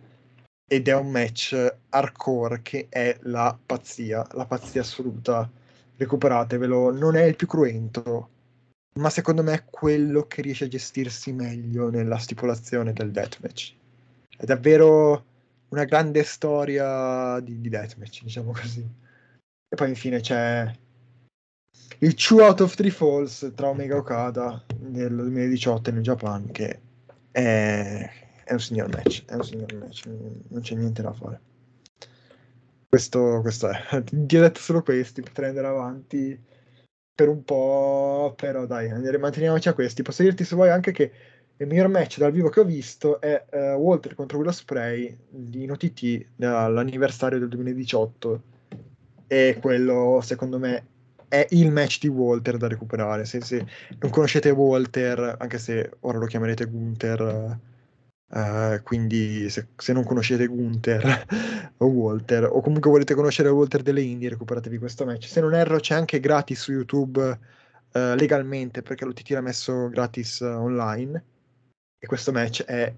ed 0.66 0.88
è 0.88 0.94
un 0.96 1.08
match 1.08 1.76
hardcore 1.90 2.62
che 2.62 2.86
è 2.88 3.16
la 3.22 3.56
pazzia, 3.64 4.26
la 4.32 4.44
pazzia 4.44 4.80
assoluta. 4.80 5.48
Recuperatevelo, 5.96 6.90
non 6.90 7.14
è 7.14 7.22
il 7.22 7.36
più 7.36 7.46
cruento, 7.46 8.28
ma 8.94 9.08
secondo 9.08 9.44
me 9.44 9.52
è 9.52 9.64
quello 9.70 10.26
che 10.26 10.42
riesce 10.42 10.64
a 10.64 10.68
gestirsi 10.68 11.32
meglio 11.32 11.90
nella 11.90 12.18
stipulazione 12.18 12.92
del 12.92 13.12
deathmatch. 13.12 13.78
È 14.40 14.46
davvero 14.46 15.26
una 15.68 15.84
grande 15.84 16.22
storia 16.22 17.38
di, 17.40 17.60
di 17.60 17.68
deathmatch, 17.68 18.22
diciamo 18.22 18.52
così. 18.52 18.80
E 18.80 19.76
poi 19.76 19.90
infine 19.90 20.20
c'è 20.20 20.72
il 21.98 22.14
Two 22.14 22.42
Out 22.42 22.62
of 22.62 22.74
Three 22.74 22.90
Falls 22.90 23.52
tra 23.54 23.68
Omega 23.68 23.98
Okada 23.98 24.64
nel 24.78 25.14
2018 25.14 25.90
nel 25.90 26.00
Japan, 26.02 26.50
che 26.52 26.80
è, 27.30 28.10
è, 28.44 28.52
un 28.54 28.60
signor 28.60 28.88
match, 28.88 29.26
è 29.26 29.34
un 29.34 29.44
signor 29.44 29.74
match, 29.74 30.06
non 30.06 30.62
c'è 30.62 30.74
niente 30.74 31.02
da 31.02 31.12
fare. 31.12 31.40
Questo, 32.88 33.40
questo 33.42 33.68
è. 33.68 34.02
Ti 34.08 34.36
ho 34.38 34.40
detto 34.40 34.60
solo 34.60 34.82
questi, 34.82 35.20
potrei 35.20 35.50
andare 35.50 35.66
avanti 35.66 36.42
per 37.14 37.28
un 37.28 37.44
po', 37.44 38.32
però 38.34 38.64
dai, 38.64 38.88
manteniamoci 39.18 39.68
a 39.68 39.74
questi. 39.74 40.00
Posso 40.00 40.22
dirti 40.22 40.44
se 40.44 40.54
vuoi 40.54 40.70
anche 40.70 40.92
che 40.92 41.12
il 41.60 41.66
miglior 41.66 41.88
match 41.88 42.16
dal 42.16 42.32
vivo 42.32 42.48
che 42.48 42.60
ho 42.60 42.64
visto 42.64 43.20
è 43.20 43.44
uh, 43.50 43.56
Walter 43.76 44.14
contro 44.14 44.38
Willow 44.38 44.52
Spray 44.52 45.14
in 45.52 45.70
OTT 45.70 46.26
all'anniversario 46.40 47.38
del 47.38 47.48
2018 47.48 48.42
e 49.26 49.58
quello 49.60 50.20
secondo 50.22 50.58
me 50.58 50.86
è 51.28 51.46
il 51.50 51.70
match 51.70 52.00
di 52.00 52.08
Walter 52.08 52.56
da 52.56 52.66
recuperare. 52.66 53.24
Se, 53.24 53.42
se 53.42 53.64
non 53.98 54.10
conoscete 54.10 54.50
Walter, 54.50 55.36
anche 55.38 55.58
se 55.58 55.92
ora 56.00 56.18
lo 56.18 56.26
chiamerete 56.26 56.64
Gunther, 56.64 57.58
uh, 58.26 58.82
quindi 58.82 59.48
se, 59.50 59.68
se, 59.76 59.92
non 59.92 60.02
conoscete 60.02 60.46
Gunther 60.46 61.26
o 61.76 61.86
Walter, 61.86 62.48
o 62.50 62.60
comunque 62.62 62.90
volete 62.90 63.14
conoscere 63.14 63.50
Walter 63.50 63.82
delle 63.82 64.00
Indie, 64.00 64.30
recuperatevi 64.30 64.78
questo 64.78 65.04
match. 65.04 65.26
Se 65.28 65.40
non 65.40 65.54
erro, 65.54 65.78
c'è 65.78 65.94
anche 65.94 66.18
gratis 66.20 66.58
su 66.58 66.72
YouTube 66.72 67.20
uh, 67.20 68.14
legalmente 68.16 68.82
perché 68.82 69.04
l'UTT 69.04 69.28
l'ha 69.30 69.42
messo 69.42 69.88
gratis 69.88 70.40
online. 70.40 71.22
E 72.02 72.06
questo 72.06 72.32
match 72.32 72.64
è 72.64 72.92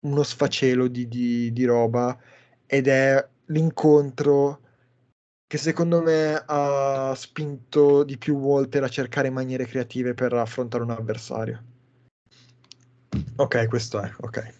uno 0.00 0.22
sfacelo 0.22 0.86
di, 0.86 1.08
di, 1.08 1.50
di 1.50 1.64
roba 1.64 2.18
ed 2.66 2.86
è 2.86 3.26
l'incontro 3.46 4.60
che 5.46 5.56
secondo 5.58 6.02
me 6.02 6.42
ha 6.46 7.14
spinto 7.14 8.04
di 8.04 8.18
più 8.18 8.36
Walter 8.36 8.82
a 8.82 8.88
cercare 8.88 9.30
maniere 9.30 9.66
creative 9.66 10.14
per 10.14 10.32
affrontare 10.34 10.82
un 10.82 10.90
avversario. 10.90 11.62
Ok, 13.36 13.66
questo 13.68 14.00
è, 14.00 14.10
ok. 14.20 14.54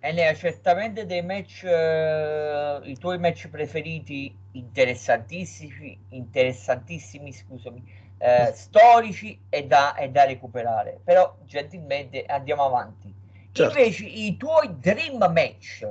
E 0.00 0.12
ne 0.12 0.28
ha 0.28 0.34
certamente 0.34 1.06
dei 1.06 1.22
match, 1.22 1.64
uh, 1.64 2.86
i 2.86 2.96
tuoi 2.98 3.18
match 3.18 3.48
preferiti 3.48 4.34
interessantissimi, 4.52 5.98
interessantissimi, 6.10 7.32
scusami, 7.32 7.82
uh, 8.18 8.52
storici 8.52 9.38
e 9.48 9.66
da, 9.66 9.94
e 9.94 10.10
da, 10.10 10.24
recuperare. 10.24 11.00
Però 11.04 11.36
gentilmente 11.44 12.24
andiamo 12.26 12.64
avanti. 12.64 13.14
Certo. 13.52 13.78
Invece 13.78 14.04
i 14.04 14.36
tuoi 14.36 14.78
dream 14.78 15.18
match, 15.32 15.88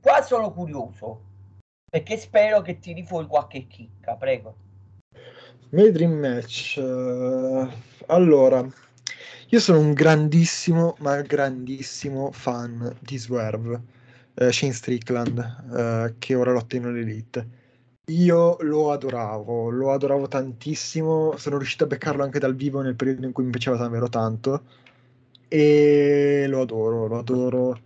qua 0.00 0.22
sono 0.22 0.52
curioso 0.52 1.28
perché 1.90 2.16
spero 2.18 2.62
che 2.62 2.78
tiri 2.78 3.04
fuori 3.04 3.26
qualche 3.26 3.66
chicca, 3.66 4.14
prego. 4.14 4.54
Miei 5.70 5.90
dream 5.90 6.12
match. 6.12 6.76
Uh, 6.76 7.68
allora, 8.06 8.64
io 9.48 9.60
sono 9.60 9.80
un 9.80 9.92
grandissimo, 9.92 10.94
ma 10.98 11.20
grandissimo 11.22 12.30
fan 12.30 12.96
di 13.00 13.18
Swerve, 13.18 13.82
uh, 14.34 14.50
Shane 14.50 14.72
Strickland, 14.72 15.38
uh, 15.38 16.14
che 16.18 16.34
ora 16.36 16.52
lotta 16.52 16.76
in 16.76 16.86
Elite. 16.86 17.58
Io 18.10 18.56
lo 18.60 18.92
adoravo, 18.92 19.70
lo 19.70 19.92
adoravo 19.92 20.26
tantissimo, 20.28 21.36
sono 21.36 21.56
riuscito 21.58 21.84
a 21.84 21.86
beccarlo 21.86 22.22
anche 22.22 22.38
dal 22.38 22.54
vivo 22.54 22.80
nel 22.80 22.96
periodo 22.96 23.26
in 23.26 23.32
cui 23.32 23.44
mi 23.44 23.50
piaceva 23.50 23.76
davvero 23.76 24.08
tanto 24.08 24.64
e 25.48 26.46
lo 26.48 26.60
adoro, 26.62 27.06
lo 27.06 27.18
adoro 27.18 27.80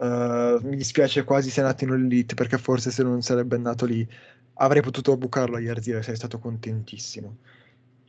Uh, 0.00 0.58
mi 0.62 0.76
dispiace 0.76 1.24
quasi 1.24 1.50
sia 1.50 1.62
nato 1.62 1.84
in 1.84 1.90
Elite 1.90 2.32
perché 2.34 2.56
forse 2.56 2.90
se 2.90 3.02
non 3.02 3.20
sarebbe 3.20 3.56
andato 3.56 3.84
lì 3.84 4.08
avrei 4.54 4.80
potuto 4.80 5.14
bucarlo 5.18 5.56
a 5.56 5.60
Yerzira 5.60 5.98
e 5.98 6.00
sarei 6.00 6.16
stato 6.16 6.38
contentissimo. 6.38 7.36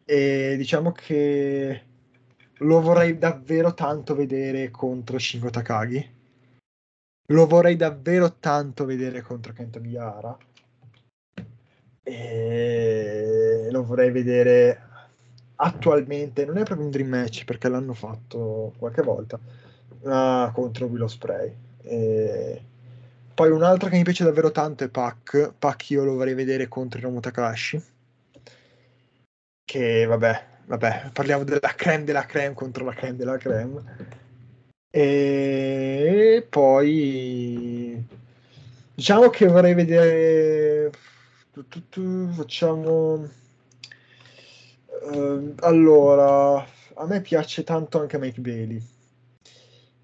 E 0.05 0.55
diciamo 0.57 0.93
che 0.93 1.83
lo 2.59 2.79
vorrei 2.79 3.17
davvero 3.17 3.73
tanto 3.73 4.15
vedere 4.15 4.71
contro 4.71 5.17
Shingo 5.19 5.49
Takagi. 5.49 6.09
Lo 7.27 7.45
vorrei 7.45 7.75
davvero 7.75 8.37
tanto 8.39 8.85
vedere 8.85 9.21
contro 9.21 9.51
Kento 9.51 9.81
Miyara. 9.81 10.37
E 12.03 13.67
lo 13.71 13.83
vorrei 13.83 14.11
vedere 14.11 14.81
attualmente. 15.55 16.45
Non 16.45 16.57
è 16.57 16.63
proprio 16.63 16.85
un 16.85 16.91
dream 16.91 17.09
match 17.09 17.45
perché 17.45 17.69
l'hanno 17.69 17.93
fatto 17.93 18.73
qualche 18.77 19.01
volta. 19.01 19.39
Uh, 20.01 20.51
contro 20.53 20.87
Willow 20.87 21.07
Spray 21.07 21.55
e... 21.83 22.61
Poi 23.33 23.49
un'altra 23.49 23.89
che 23.89 23.97
mi 23.97 24.03
piace 24.03 24.23
davvero 24.23 24.51
tanto 24.51 24.83
è 24.83 24.89
Pac. 24.89 25.53
Pac 25.57 25.89
io 25.89 26.03
lo 26.03 26.13
vorrei 26.15 26.33
vedere 26.33 26.67
contro 26.67 26.99
Hiromu 26.99 27.19
Takashi. 27.19 27.81
Che 29.63 30.05
vabbè, 30.05 30.45
vabbè, 30.65 31.09
parliamo 31.13 31.43
della 31.43 31.73
creme 31.75 32.03
della 32.03 32.25
creme 32.25 32.53
contro 32.53 32.85
la 32.85 32.93
creme 32.93 33.15
della 33.15 33.37
creme. 33.37 33.81
E 34.91 36.45
poi 36.49 38.05
diciamo 38.93 39.29
che 39.29 39.47
vorrei 39.47 39.73
vedere 39.73 40.91
facciamo 42.33 43.29
Uh, 45.01 45.55
allora, 45.61 46.57
a 46.57 47.05
me 47.07 47.21
piace 47.21 47.63
tanto 47.63 47.99
anche 47.99 48.19
Mike 48.19 48.39
Bailey. 48.39 48.81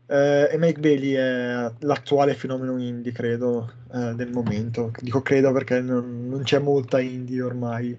Uh, 0.07 0.47
e 0.49 0.55
Mike 0.57 0.79
Bailey 0.79 1.11
è 1.11 1.71
l'attuale 1.79 2.33
fenomeno 2.33 2.79
indie, 2.79 3.11
credo, 3.11 3.73
uh, 3.89 4.15
del 4.15 4.31
momento. 4.31 4.91
Dico 4.99 5.21
credo 5.21 5.51
perché 5.51 5.81
non, 5.81 6.27
non, 6.27 6.43
c'è 6.43 6.59
molta 6.59 6.99
indie 6.99 7.41
ormai 7.41 7.95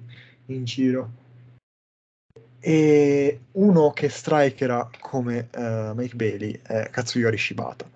in 0.46 0.64
giro. 0.64 1.26
E 2.60 3.40
uno 3.52 3.92
che 3.92 4.08
strikera 4.08 4.90
come 4.98 5.48
Mike 5.94 6.16
Bailey 6.16 6.58
è 6.60 6.88
Katsuyori 6.90 7.38
Shibata. 7.38 7.88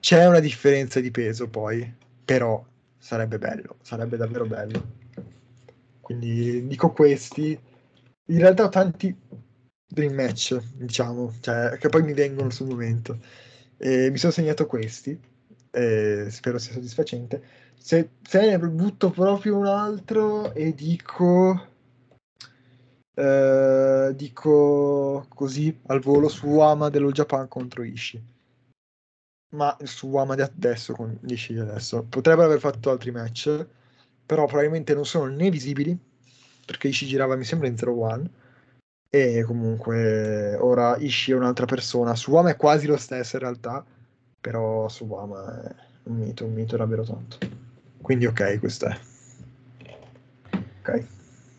C'è 0.00 0.26
una 0.26 0.40
differenza 0.40 0.98
di 0.98 1.12
peso 1.12 1.48
poi, 1.48 1.90
però 2.24 2.62
sarebbe 3.02 3.38
bello, 3.38 3.78
sarebbe 3.82 4.16
davvero 4.16 4.46
bello. 4.46 5.00
Quindi 6.00 6.66
dico 6.68 6.92
questi. 6.92 7.58
In 8.26 8.38
realtà 8.38 8.64
ho 8.64 8.68
tanti 8.68 9.14
dream 9.84 10.14
match, 10.14 10.56
diciamo, 10.74 11.34
cioè, 11.40 11.76
che 11.78 11.88
poi 11.88 12.04
mi 12.04 12.12
vengono 12.14 12.50
sul 12.50 12.68
momento. 12.68 13.18
E 13.76 14.08
mi 14.10 14.18
sono 14.18 14.32
segnato 14.32 14.66
questi, 14.66 15.18
spero 16.30 16.58
sia 16.58 16.72
soddisfacente. 16.72 17.42
Se, 17.76 18.10
se 18.22 18.40
ne 18.46 18.58
butto 18.58 19.10
proprio 19.10 19.58
un 19.58 19.66
altro 19.66 20.54
e 20.54 20.72
dico... 20.72 21.70
Eh, 23.14 24.12
dico 24.14 25.26
così 25.28 25.78
al 25.88 26.00
volo 26.00 26.28
su 26.28 26.46
Wama 26.46 26.88
dello 26.88 27.10
Japan 27.10 27.46
contro 27.46 27.82
Ishii 27.82 28.41
ma 29.52 29.76
su 29.82 30.08
Wama 30.08 30.34
di 30.34 30.42
adesso 30.42 30.94
con 30.94 31.18
Ishii 31.26 31.58
adesso 31.58 32.04
potrebbero 32.08 32.46
aver 32.46 32.60
fatto 32.60 32.90
altri 32.90 33.10
match 33.10 33.66
però 34.32 34.46
probabilmente 34.46 34.94
non 34.94 35.04
sono 35.04 35.26
né 35.26 35.50
visibili, 35.50 35.94
perché 36.64 36.88
Ishii 36.88 37.08
girava 37.08 37.36
mi 37.36 37.44
sembra 37.44 37.68
in 37.68 37.74
0-1, 37.74 38.24
e 39.10 39.44
comunque 39.44 40.56
ora 40.56 40.96
Ishii 40.96 41.34
è 41.34 41.36
un'altra 41.36 41.66
persona, 41.66 42.14
Suwama 42.14 42.48
è 42.48 42.56
quasi 42.56 42.86
lo 42.86 42.96
stesso 42.96 43.36
in 43.36 43.42
realtà, 43.42 43.84
però 44.40 44.88
Suwama 44.88 45.64
è 45.64 45.74
un 46.04 46.16
mito, 46.16 46.46
un 46.46 46.54
mito 46.54 46.78
davvero 46.78 47.04
tanto. 47.04 47.38
Quindi 48.00 48.24
ok, 48.24 48.58
questo 48.58 48.86
è. 48.86 48.98
Ok. 50.80 51.04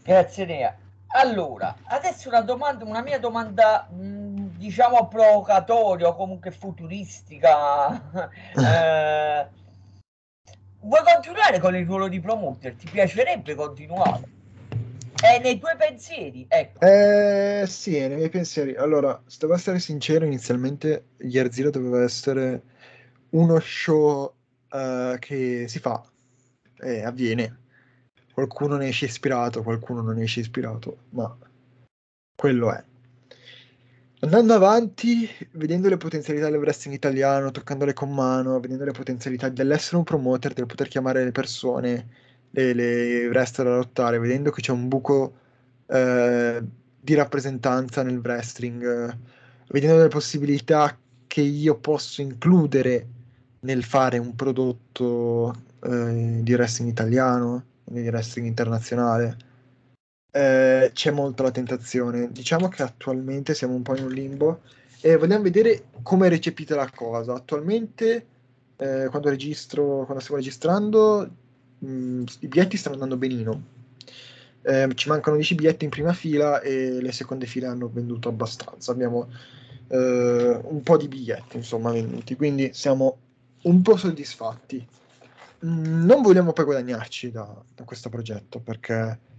Grazie 0.03 0.45
Nea. 0.45 0.75
Allora, 1.15 1.75
adesso 1.83 2.27
una 2.27 2.41
domanda, 2.41 2.85
una 2.85 3.03
mia 3.03 3.19
domanda, 3.19 3.87
mh, 3.87 4.22
diciamo 4.63 5.07
provocatoria 5.09 6.07
o 6.07 6.15
comunque 6.15 6.51
futuristica. 6.51 8.29
eh, 8.55 9.47
vuoi 10.79 11.03
continuare 11.03 11.59
con 11.59 11.75
il 11.75 11.85
ruolo 11.85 12.07
di 12.07 12.21
promoter? 12.21 12.73
Ti 12.73 12.89
piacerebbe 12.89 13.55
continuare? 13.55 14.31
È 15.21 15.39
nei 15.39 15.59
tuoi 15.59 15.75
pensieri, 15.77 16.45
ecco. 16.47 16.79
Eh, 16.85 17.65
sì, 17.67 17.99
nei 17.99 18.15
miei 18.15 18.29
pensieri. 18.29 18.75
Allora, 18.75 19.21
se 19.25 19.37
devo 19.39 19.53
essere 19.53 19.79
sincero, 19.79 20.25
inizialmente 20.25 21.07
Zero 21.49 21.69
doveva 21.69 22.03
essere 22.03 22.61
uno 23.29 23.59
show 23.59 24.33
uh, 24.71 25.17
che 25.19 25.65
si 25.67 25.79
fa 25.79 26.03
e 26.79 27.03
avviene. 27.03 27.59
Qualcuno 28.33 28.77
ne 28.77 28.87
esce 28.87 29.05
ispirato, 29.05 29.61
qualcuno 29.61 30.01
non 30.01 30.15
ne 30.15 30.23
esce 30.23 30.39
ispirato, 30.39 30.97
ma 31.09 31.37
quello 32.35 32.73
è. 32.73 32.83
Andando 34.23 34.53
avanti, 34.53 35.27
vedendo 35.51 35.89
le 35.89 35.97
potenzialità 35.97 36.49
del 36.49 36.57
wrestling 36.57 36.95
italiano, 36.95 37.51
toccandole 37.51 37.91
con 37.91 38.13
mano, 38.13 38.57
vedendo 38.61 38.85
le 38.85 38.93
potenzialità 38.93 39.49
dell'essere 39.49 39.97
un 39.97 40.05
promoter, 40.05 40.53
del 40.53 40.65
poter 40.65 40.87
chiamare 40.87 41.25
le 41.25 41.33
persone, 41.33 42.07
le, 42.51 42.73
le 42.73 43.27
wrestler 43.27 43.67
a 43.67 43.75
lottare, 43.75 44.19
vedendo 44.19 44.49
che 44.49 44.61
c'è 44.61 44.71
un 44.71 44.87
buco 44.87 45.33
eh, 45.87 46.63
di 47.01 47.13
rappresentanza 47.15 48.01
nel 48.01 48.19
wrestling, 48.19 49.17
vedendo 49.67 50.01
le 50.01 50.07
possibilità 50.07 50.97
che 51.27 51.41
io 51.41 51.75
posso 51.79 52.21
includere 52.21 53.05
nel 53.59 53.83
fare 53.83 54.19
un 54.19 54.35
prodotto 54.35 55.53
eh, 55.81 56.39
di 56.41 56.53
wrestling 56.53 56.89
italiano, 56.89 57.65
di 57.83 58.07
wrestling 58.07 58.47
internazionale 58.47 59.51
eh, 60.35 60.89
c'è 60.93 61.11
molto 61.11 61.43
la 61.43 61.51
tentazione. 61.51 62.31
Diciamo 62.31 62.67
che 62.67 62.81
attualmente 62.81 63.53
siamo 63.53 63.75
un 63.75 63.83
po' 63.83 63.95
in 63.95 64.05
un 64.05 64.11
limbo 64.11 64.61
e 64.99 65.15
vogliamo 65.15 65.43
vedere 65.43 65.85
come 66.01 66.25
è 66.25 66.29
recepita 66.29 66.75
la 66.75 66.89
cosa. 66.89 67.35
Attualmente, 67.35 68.25
eh, 68.77 69.07
quando 69.09 69.29
registro, 69.29 70.05
quando 70.05 70.19
stiamo 70.19 70.39
registrando, 70.39 71.29
mh, 71.77 71.87
mm, 71.87 72.23
i 72.39 72.47
biglietti 72.47 72.77
stanno 72.77 72.95
andando 72.95 73.17
benino. 73.17 73.63
Eh, 74.63 74.89
ci 74.95 75.09
mancano 75.09 75.35
10 75.35 75.55
biglietti 75.55 75.83
in 75.83 75.91
prima 75.91 76.13
fila 76.13 76.61
e 76.61 76.99
le 77.01 77.11
seconde 77.11 77.45
file 77.45 77.67
hanno 77.67 77.89
venduto 77.93 78.29
abbastanza. 78.29 78.91
Abbiamo 78.91 79.29
eh, 79.89 80.59
un 80.63 80.81
po' 80.81 80.97
di 80.97 81.07
biglietti, 81.07 81.57
insomma, 81.57 81.91
venduti, 81.91 82.35
quindi 82.35 82.71
siamo 82.73 83.17
un 83.63 83.81
po' 83.83 83.97
soddisfatti. 83.97 84.87
Mm, 85.65 86.05
non 86.05 86.23
vogliamo 86.23 86.53
poi 86.53 86.65
guadagnarci 86.65 87.29
da, 87.29 87.47
da 87.75 87.83
questo 87.83 88.09
progetto 88.09 88.59
perché 88.59 89.31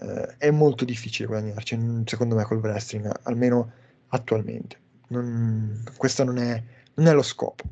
eh, 0.00 0.36
è 0.38 0.50
molto 0.50 0.84
difficile 0.84 1.28
guadagnarci, 1.28 2.02
secondo 2.06 2.34
me, 2.34 2.44
col 2.44 2.58
wrestling, 2.58 3.10
almeno 3.22 3.72
attualmente. 4.08 4.78
Non, 5.08 5.82
questo 5.96 6.24
non 6.24 6.38
è, 6.38 6.62
non 6.94 7.06
è 7.06 7.12
lo 7.12 7.22
scopo. 7.22 7.64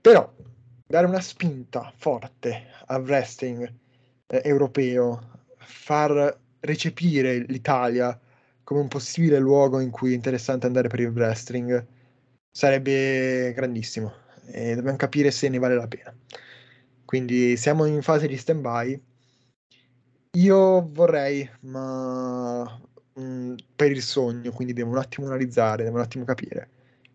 Però 0.00 0.32
dare 0.86 1.06
una 1.06 1.20
spinta 1.20 1.92
forte 1.96 2.66
al 2.86 3.02
wrestling 3.02 3.72
eh, 4.26 4.42
europeo, 4.44 5.30
far 5.56 6.38
recepire 6.60 7.38
l'Italia 7.38 8.18
come 8.62 8.80
un 8.80 8.88
possibile 8.88 9.38
luogo 9.38 9.80
in 9.80 9.90
cui 9.90 10.12
è 10.12 10.14
interessante 10.14 10.66
andare 10.66 10.88
per 10.88 11.00
il 11.00 11.08
wrestling 11.08 11.86
sarebbe 12.50 13.52
grandissimo 13.54 14.12
e 14.46 14.74
dobbiamo 14.74 14.96
capire 14.96 15.30
se 15.30 15.48
ne 15.48 15.58
vale 15.58 15.74
la 15.74 15.88
pena. 15.88 16.14
Quindi 17.04 17.56
siamo 17.56 17.84
in 17.84 18.02
fase 18.02 18.26
di 18.26 18.36
stand 18.36 18.60
by 18.60 19.00
io 20.34 20.88
vorrei, 20.92 21.48
ma 21.60 22.62
mh, 23.14 23.20
mm, 23.20 23.54
per 23.76 23.90
il 23.90 24.02
sogno, 24.02 24.50
quindi 24.52 24.72
devo 24.72 24.90
un 24.90 24.98
attimo 24.98 25.26
analizzare, 25.26 25.84
devo 25.84 25.96
un 25.96 26.02
attimo 26.02 26.24
capire. 26.24 26.68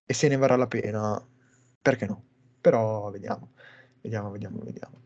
E 0.06 0.14
se 0.14 0.28
ne 0.28 0.38
varrà 0.38 0.56
la 0.56 0.68
pena, 0.68 1.22
perché 1.82 2.06
no? 2.06 2.24
Però 2.62 3.10
vediamo, 3.12 3.52
vediamo, 4.02 4.32
vediamo, 4.32 4.60
vediamo. 4.64 5.02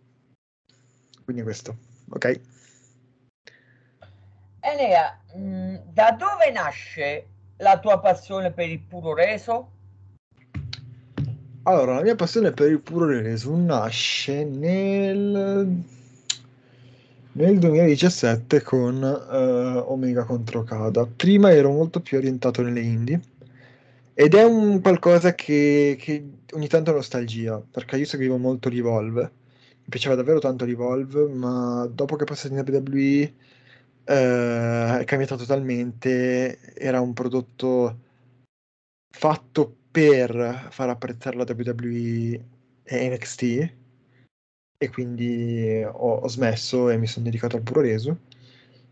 Quindi 1.24 1.42
questo, 1.44 1.78
ok? 2.10 2.40
Enea, 4.60 5.20
mh, 5.36 5.40
mm, 5.40 5.76
da 5.92 6.12
dove 6.12 6.52
nasce 6.52 7.28
la 7.58 7.80
tua 7.80 8.00
passione 8.00 8.52
per 8.52 8.70
il 8.70 8.80
puro 8.80 9.14
reso? 9.14 9.72
Allora, 11.64 11.96
la 11.96 12.02
mia 12.02 12.16
passione 12.16 12.52
per 12.52 12.70
il 12.70 12.82
puro 12.82 13.06
reso 13.06 13.56
nasce 13.56 14.44
nel 14.44 16.02
nel 17.34 17.58
2017 17.58 18.62
con 18.62 19.02
uh, 19.02 19.92
Omega 19.92 20.24
contro 20.24 20.64
Kada. 20.64 21.06
Prima 21.06 21.52
ero 21.52 21.72
molto 21.72 22.02
più 22.02 22.18
orientato 22.18 22.62
nelle 22.62 22.82
indie 22.82 23.22
ed 24.14 24.36
è 24.36 24.44
un 24.44 24.82
qualcosa 24.82 25.34
che, 25.34 25.98
che 26.00 26.24
ogni 26.54 26.68
tanto 26.68 26.92
è 26.92 26.94
nostalgia, 26.94 27.60
perché 27.60 27.98
io 27.98 28.06
seguivo 28.06 28.38
molto 28.38 28.70
Revolve, 28.70 29.22
mi 29.22 29.90
piaceva 29.90 30.16
davvero 30.16 30.40
tanto 30.40 30.66
Revolve, 30.66 31.28
ma 31.28 31.90
dopo 31.92 32.16
che 32.16 32.24
è 32.24 32.28
passato 32.28 32.54
in 32.54 32.64
WWE 32.66 33.34
uh, 34.06 35.00
è 35.00 35.04
cambiato 35.06 35.36
totalmente, 35.36 36.60
era 36.76 37.02
un 37.02 37.14
prodotto 37.14 38.00
fatto 39.10 39.76
per 39.92 40.68
far 40.72 40.90
apprezzare 40.90 41.38
la 41.38 41.46
WWE 41.48 42.46
e 42.84 43.10
NXT 43.10 43.82
e 44.84 44.90
quindi 44.90 45.82
ho, 45.82 46.16
ho 46.16 46.28
smesso 46.28 46.90
e 46.90 46.98
mi 46.98 47.08
sono 47.08 47.24
dedicato 47.24 47.56
al 47.56 47.62
puro 47.62 47.80
reso. 47.80 48.20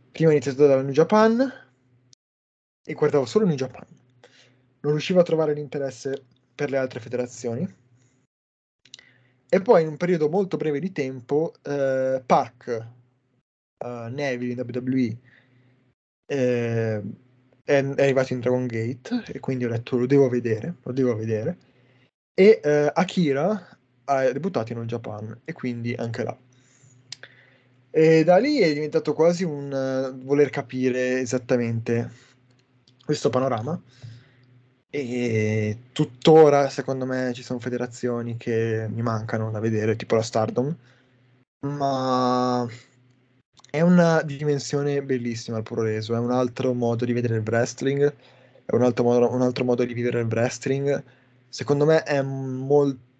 Prima 0.09 0.29
ho 0.29 0.31
iniziato 0.31 0.65
dalla 0.65 0.81
New 0.81 0.93
Japan 0.93 1.51
e 2.83 2.93
guardavo 2.93 3.25
solo 3.25 3.45
New 3.45 3.55
Japan. 3.55 3.85
Non 4.81 4.93
riuscivo 4.93 5.19
a 5.19 5.23
trovare 5.23 5.53
l'interesse 5.53 6.23
per 6.55 6.69
le 6.69 6.77
altre 6.77 7.01
federazioni. 7.01 7.67
E 9.49 9.61
poi 9.61 9.81
in 9.81 9.89
un 9.89 9.97
periodo 9.97 10.29
molto 10.29 10.55
breve 10.55 10.79
di 10.79 10.93
tempo, 10.93 11.53
eh, 11.61 12.23
Park, 12.25 12.87
uh, 13.83 14.07
Neville 14.07 14.53
in 14.53 14.59
WWE, 14.59 15.17
eh, 16.25 17.01
è, 17.63 17.83
è, 17.83 18.03
arrivato 18.03 18.31
in 18.31 18.39
Dragon 18.39 18.65
Gate 18.65 19.23
e 19.27 19.41
quindi 19.41 19.65
ho 19.65 19.69
detto 19.69 19.97
lo 19.97 20.05
devo 20.05 20.29
vedere, 20.29 20.75
lo 20.81 20.93
devo 20.93 21.17
vedere. 21.17 21.57
E 22.33 22.61
eh, 22.63 22.89
Akira 22.93 23.70
ha 24.17 24.31
debuttato 24.31 24.71
in 24.71 24.79
All 24.79 24.85
Japan 24.85 25.41
e 25.43 25.53
quindi 25.53 25.93
anche 25.93 26.23
là. 26.23 26.37
E 27.93 28.23
da 28.23 28.37
lì 28.37 28.59
è 28.59 28.73
diventato 28.73 29.13
quasi 29.13 29.43
un 29.43 29.71
uh, 29.71 30.23
voler 30.23 30.49
capire 30.49 31.19
esattamente 31.19 32.09
questo 33.03 33.29
panorama. 33.29 33.79
E 34.89 35.77
tuttora, 35.91 36.69
secondo 36.69 37.05
me, 37.05 37.31
ci 37.33 37.43
sono 37.43 37.59
federazioni 37.59 38.37
che 38.37 38.87
mi 38.89 39.01
mancano 39.01 39.51
da 39.51 39.59
vedere, 39.59 39.95
tipo 39.95 40.15
la 40.15 40.21
Stardom. 40.21 40.75
Ma 41.61 42.67
è 43.69 43.81
una 43.81 44.21
dimensione 44.21 45.01
bellissima 45.03 45.57
il 45.57 45.63
puro 45.63 45.83
reso, 45.83 46.15
è 46.15 46.19
un 46.19 46.31
altro 46.31 46.73
modo 46.73 47.05
di 47.05 47.13
vedere 47.13 47.35
il 47.35 47.43
wrestling, 47.45 48.13
è 48.65 48.75
un 48.75 48.83
altro 48.83 49.03
modo, 49.03 49.31
un 49.31 49.41
altro 49.41 49.63
modo 49.63 49.85
di 49.85 49.93
vivere 49.93 50.21
il 50.21 50.27
wrestling. 50.27 51.03
Secondo 51.49 51.85
me 51.85 52.03
è 52.03 52.21
molto 52.21 53.10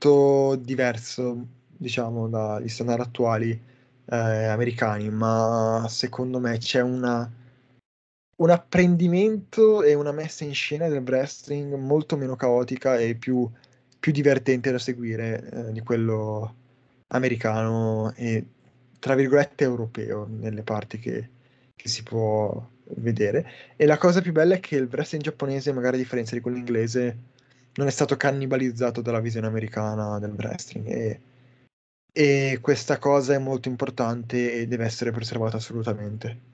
diverso, 0.59 1.45
diciamo, 1.67 2.27
dagli 2.27 2.67
standard 2.67 3.01
attuali 3.01 3.51
eh, 3.51 4.15
americani, 4.45 5.09
ma 5.09 5.85
secondo 5.89 6.39
me 6.39 6.57
c'è 6.57 6.81
una, 6.81 7.29
un 8.37 8.49
apprendimento 8.49 9.83
e 9.83 9.93
una 9.93 10.11
messa 10.11 10.43
in 10.43 10.53
scena 10.53 10.87
del 10.87 11.03
wrestling 11.03 11.73
molto 11.75 12.17
meno 12.17 12.35
caotica 12.35 12.97
e 12.97 13.15
più, 13.15 13.49
più 13.99 14.11
divertente 14.11 14.71
da 14.71 14.79
seguire 14.79 15.49
eh, 15.49 15.71
di 15.71 15.81
quello 15.81 16.55
americano 17.07 18.13
e 18.15 18.45
tra 18.99 19.15
virgolette 19.15 19.63
europeo 19.63 20.27
nelle 20.29 20.63
parti 20.63 20.99
che, 20.99 21.29
che, 21.75 21.87
si 21.87 22.03
può 22.03 22.69
vedere. 22.97 23.47
E 23.75 23.85
la 23.85 23.97
cosa 23.97 24.21
più 24.21 24.31
bella 24.31 24.55
è 24.55 24.59
che 24.59 24.75
il 24.75 24.89
wrestling 24.91 25.23
giapponese, 25.23 25.73
magari 25.73 25.95
a 25.95 25.99
differenza 25.99 26.35
di 26.35 26.41
quello 26.41 26.57
inglese, 26.57 27.17
non 27.75 27.87
è 27.87 27.91
stato 27.91 28.17
cannibalizzato 28.17 29.01
dalla 29.01 29.19
visione 29.19 29.47
americana 29.47 30.19
del 30.19 30.31
wrestling. 30.31 30.87
E, 30.87 31.21
e 32.13 32.59
questa 32.61 32.97
cosa 32.97 33.33
è 33.33 33.37
molto 33.37 33.69
importante 33.69 34.53
e 34.53 34.67
deve 34.67 34.85
essere 34.85 35.11
preservata 35.11 35.57
assolutamente. 35.57 36.49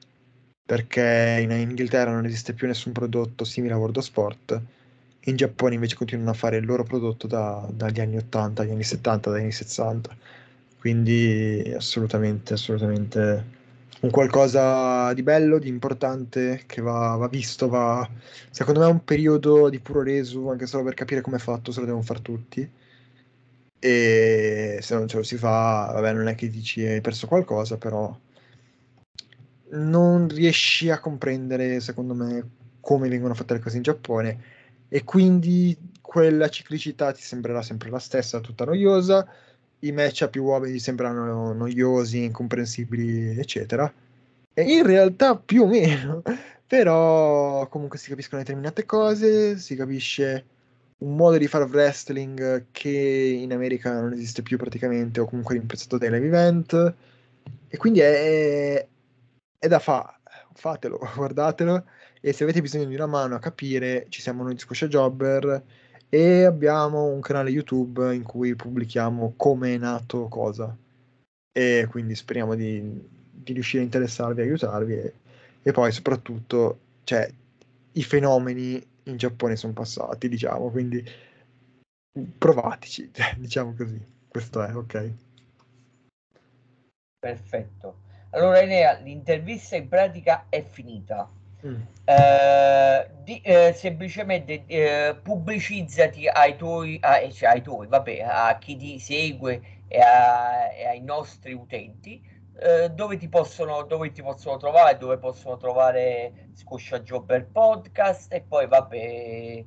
Perché 0.65 1.39
in 1.41 1.51
Inghilterra 1.51 2.11
non 2.11 2.25
esiste 2.25 2.53
più 2.53 2.67
nessun 2.67 2.91
prodotto 2.91 3.43
simile 3.43 3.73
a 3.73 3.77
World 3.77 3.97
of 3.97 4.03
Sport. 4.03 4.61
In 5.21 5.35
Giappone 5.35 5.75
invece 5.75 5.95
continuano 5.95 6.31
a 6.31 6.33
fare 6.33 6.57
il 6.57 6.65
loro 6.65 6.83
prodotto 6.83 7.27
da, 7.27 7.67
dagli 7.71 7.99
anni 7.99 8.17
80, 8.17 8.63
dagli 8.63 8.71
anni 8.71 8.83
70, 8.83 9.29
dagli 9.31 9.41
anni 9.41 9.51
60 9.51 10.17
quindi 10.87 11.73
assolutamente, 11.75 12.53
assolutamente 12.53 13.56
un 14.01 14.09
qualcosa 14.11 15.13
di 15.13 15.23
bello, 15.23 15.59
di 15.59 15.67
importante, 15.67 16.63
che 16.65 16.81
va, 16.81 17.15
va, 17.15 17.27
visto, 17.27 17.67
va... 17.67 18.07
Secondo 18.49 18.79
me 18.81 18.87
è 18.87 18.89
un 18.91 19.03
periodo 19.03 19.69
di 19.69 19.79
puro 19.79 20.03
reso, 20.03 20.49
anche 20.51 20.67
solo 20.67 20.83
per 20.83 20.93
capire 20.93 21.21
come 21.21 21.37
è 21.37 21.39
fatto, 21.39 21.71
se 21.71 21.79
lo 21.79 21.85
devono 21.85 22.03
fare 22.03 22.21
tutti. 22.21 22.69
E 23.79 24.79
se 24.81 24.95
non 24.95 25.07
ce 25.07 25.17
lo 25.17 25.23
si 25.23 25.37
fa, 25.37 25.91
vabbè, 25.93 26.13
non 26.13 26.27
è 26.27 26.35
che 26.35 26.49
dici 26.49 26.85
hai 26.85 27.01
perso 27.01 27.27
qualcosa, 27.27 27.77
però 27.77 28.15
non 29.69 30.27
riesci 30.29 30.89
a 30.89 30.99
comprendere, 30.99 31.79
secondo 31.79 32.13
me, 32.13 32.49
come 32.79 33.09
vengono 33.09 33.33
fatte 33.33 33.53
le 33.53 33.59
cose 33.59 33.77
in 33.77 33.83
Giappone. 33.83 34.43
E 34.89 35.03
quindi 35.03 35.77
quella 36.01 36.49
ciclicità 36.49 37.11
ti 37.11 37.21
sembrerà 37.21 37.61
sempre 37.61 37.89
la 37.89 37.99
stessa, 37.99 38.39
tutta 38.39 38.65
noiosa 38.65 39.27
i 39.79 39.91
match 39.91 40.23
a 40.23 40.27
più 40.27 40.43
uomini 40.43 40.79
sembrano 40.79 41.53
noiosi, 41.53 42.23
incomprensibili, 42.23 43.37
eccetera. 43.37 43.91
E 44.53 44.61
in 44.63 44.85
realtà 44.85 45.37
più 45.37 45.63
o 45.63 45.67
meno, 45.67 46.23
però 46.65 47.67
comunque 47.67 47.99
si 47.99 48.09
capiscono 48.09 48.41
determinate 48.41 48.85
cose, 48.85 49.57
si 49.57 49.75
capisce 49.75 50.45
un 50.99 51.15
modo 51.15 51.37
di 51.37 51.47
fare 51.47 51.65
wrestling 51.65 52.65
che 52.71 52.89
in 53.39 53.53
America 53.53 53.99
non 53.99 54.13
esiste 54.13 54.41
più 54.41 54.57
praticamente, 54.57 55.19
o 55.19 55.25
comunque 55.25 55.55
rimpiazzato 55.55 55.97
dai 55.97 56.09
live 56.09 56.25
event. 56.25 56.95
E 57.67 57.77
quindi 57.77 57.99
è, 57.99 58.87
è 59.59 59.67
da 59.67 59.79
fare. 59.79 60.15
Fatelo, 60.53 60.99
guardatelo. 61.15 61.85
E 62.19 62.33
se 62.33 62.43
avete 62.43 62.61
bisogno 62.61 62.85
di 62.85 62.95
una 62.95 63.05
mano 63.05 63.35
a 63.35 63.39
capire, 63.39 64.07
ci 64.09 64.21
siamo 64.21 64.41
noi 64.43 64.53
di 64.53 64.59
Squasha 64.59 64.87
Jobber 64.87 65.63
e 66.09 66.43
abbiamo 66.43 67.05
un 67.05 67.19
canale 67.19 67.49
YouTube 67.49 68.13
in 68.13 68.23
cui 68.23 68.55
pubblichiamo 68.55 69.33
come 69.35 69.75
è 69.75 69.77
nato 69.77 70.27
cosa. 70.27 70.75
E 71.51 71.87
quindi 71.89 72.15
speriamo 72.15 72.55
di, 72.55 72.81
di 73.31 73.53
riuscire 73.53 73.81
a 73.81 73.85
interessarvi 73.85 74.41
aiutarvi 74.41 74.93
e, 74.93 75.13
e, 75.63 75.71
poi 75.71 75.91
soprattutto 75.91 76.79
cioè, 77.03 77.29
i 77.93 78.03
fenomeni 78.03 78.85
in 79.03 79.17
Giappone 79.17 79.55
sono 79.55 79.73
passati 79.73 80.29
diciamo 80.29 80.69
quindi 80.69 81.03
provateci 82.37 83.11
diciamo 83.37 83.73
così. 83.73 83.99
Questo 84.27 84.61
è 84.61 84.75
ok? 84.75 85.11
Perfetto. 87.19 88.05
Allora 88.31 88.61
Enea 88.61 88.99
l'intervista 88.99 89.75
in 89.75 89.87
pratica 89.87 90.45
è 90.49 90.63
finita 90.63 91.27
Mm. 91.65 91.81
Eh, 92.05 93.09
di, 93.23 93.41
eh, 93.41 93.73
semplicemente 93.73 94.63
eh, 94.67 95.15
pubblicizzati 95.21 96.27
ai 96.27 96.55
tuoi, 96.55 96.97
a, 97.01 97.29
cioè 97.31 97.49
ai 97.49 97.61
tuoi, 97.61 97.87
vabbè, 97.87 98.19
a 98.21 98.57
chi 98.59 98.75
ti 98.75 98.99
segue 98.99 99.61
e, 99.87 99.99
a, 99.99 100.71
e 100.71 100.85
ai 100.87 101.01
nostri 101.01 101.53
utenti, 101.53 102.21
eh, 102.59 102.89
dove 102.89 103.17
ti, 103.17 103.27
possono, 103.27 103.83
dove 103.83 104.11
ti 104.11 104.21
possono 104.21 104.57
trovare, 104.57 104.97
dove 104.97 105.17
possono 105.17 105.57
trovare 105.57 106.49
Scoscia 106.53 106.99
Jobber 107.01 107.47
Podcast 107.47 108.31
e 108.33 108.41
poi 108.41 108.67
vabbè, 108.67 109.65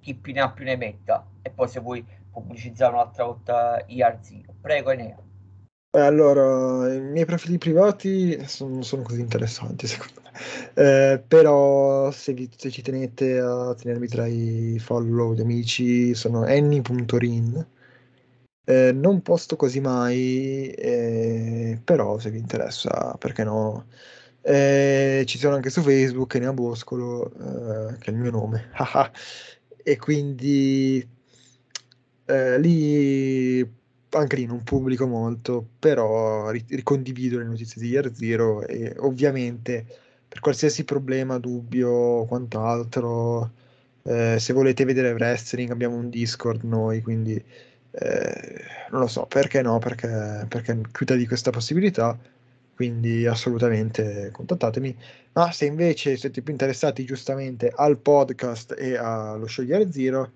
chi 0.00 0.14
più 0.14 0.32
ne 0.32 0.40
ha 0.40 0.50
più 0.50 0.64
ne 0.64 0.76
metta. 0.76 1.26
E 1.42 1.50
poi 1.50 1.68
se 1.68 1.80
vuoi 1.80 2.04
pubblicizzare 2.30 2.92
un'altra 2.92 3.24
volta 3.24 3.84
IR0. 3.86 4.44
Prego 4.60 4.90
Enea. 4.90 5.27
Allora, 5.90 6.92
i 6.94 7.00
miei 7.00 7.24
profili 7.24 7.56
privati 7.56 8.36
non 8.60 8.84
sono 8.84 9.02
così 9.02 9.20
interessanti 9.20 9.86
secondo 9.86 10.20
me, 10.22 10.32
eh, 10.74 11.18
però 11.26 12.10
se, 12.10 12.34
vi, 12.34 12.48
se, 12.54 12.70
ci 12.70 12.82
tenete 12.82 13.38
a 13.38 13.74
tenermi 13.74 14.06
tra 14.06 14.26
i 14.26 14.78
follow 14.78 15.32
di 15.32 15.40
amici 15.40 16.14
sono 16.14 16.42
annie.rin, 16.42 17.66
eh, 18.64 18.92
non 18.92 19.22
posto 19.22 19.56
quasi 19.56 19.80
mai, 19.80 20.68
eh, 20.70 21.80
però 21.82 22.18
se 22.18 22.30
vi 22.30 22.38
interessa, 22.38 23.16
perché 23.18 23.44
no? 23.44 23.86
Eh, 24.42 25.24
ci 25.26 25.38
sono 25.38 25.54
anche 25.54 25.70
su 25.70 25.80
Facebook, 25.82 26.34
Enea 26.34 26.52
Boscolo, 26.52 27.30
eh, 27.32 27.98
che 27.98 28.10
è 28.10 28.14
il 28.14 28.18
mio 28.18 28.30
nome, 28.30 28.70
e 29.82 29.96
quindi 29.96 31.06
eh, 32.26 32.58
lì 32.60 33.76
anche 34.18 34.36
lì 34.36 34.46
non 34.46 34.62
pubblico 34.62 35.06
molto, 35.06 35.66
però 35.78 36.50
ricondivido 36.50 37.38
le 37.38 37.44
notizie 37.44 37.80
di 37.80 37.88
Year 37.88 38.12
Zero 38.14 38.66
e 38.66 38.94
ovviamente 38.98 39.86
per 40.28 40.40
qualsiasi 40.40 40.84
problema, 40.84 41.38
dubbio 41.38 41.90
o 41.90 42.26
quant'altro, 42.26 43.50
eh, 44.02 44.38
se 44.38 44.52
volete 44.52 44.84
vedere 44.84 45.12
wrestling 45.12 45.70
abbiamo 45.70 45.96
un 45.96 46.10
Discord 46.10 46.62
noi, 46.64 47.00
quindi 47.02 47.42
eh, 47.90 48.60
non 48.90 49.00
lo 49.00 49.06
so, 49.06 49.26
perché 49.26 49.62
no, 49.62 49.78
perché, 49.78 50.44
perché 50.48 50.80
chiuda 50.92 51.14
di 51.14 51.26
questa 51.26 51.50
possibilità, 51.50 52.18
quindi 52.74 53.26
assolutamente 53.26 54.30
contattatemi. 54.32 54.96
Ma 55.32 55.50
se 55.52 55.66
invece 55.66 56.16
siete 56.16 56.42
più 56.42 56.52
interessati 56.52 57.04
giustamente 57.04 57.72
al 57.74 57.98
podcast 57.98 58.74
e 58.78 58.96
allo 58.96 59.46
show 59.46 59.64
Year 59.64 59.90
Zero, 59.90 60.30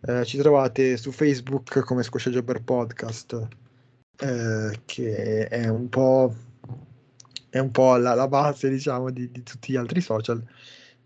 eh, 0.00 0.24
ci 0.24 0.38
trovate 0.38 0.96
su 0.96 1.10
Facebook 1.12 1.80
come 1.80 2.02
Squasha 2.02 2.30
Jobber 2.30 2.62
Podcast, 2.62 3.48
eh, 4.18 4.80
che 4.84 5.48
è 5.48 5.68
un 5.68 5.88
po', 5.88 6.34
è 7.48 7.58
un 7.58 7.70
po 7.70 7.96
la, 7.96 8.14
la 8.14 8.28
base, 8.28 8.68
diciamo, 8.68 9.10
di, 9.10 9.30
di, 9.30 9.42
tutti 9.42 9.72
gli 9.72 9.76
altri 9.76 10.00
social. 10.00 10.42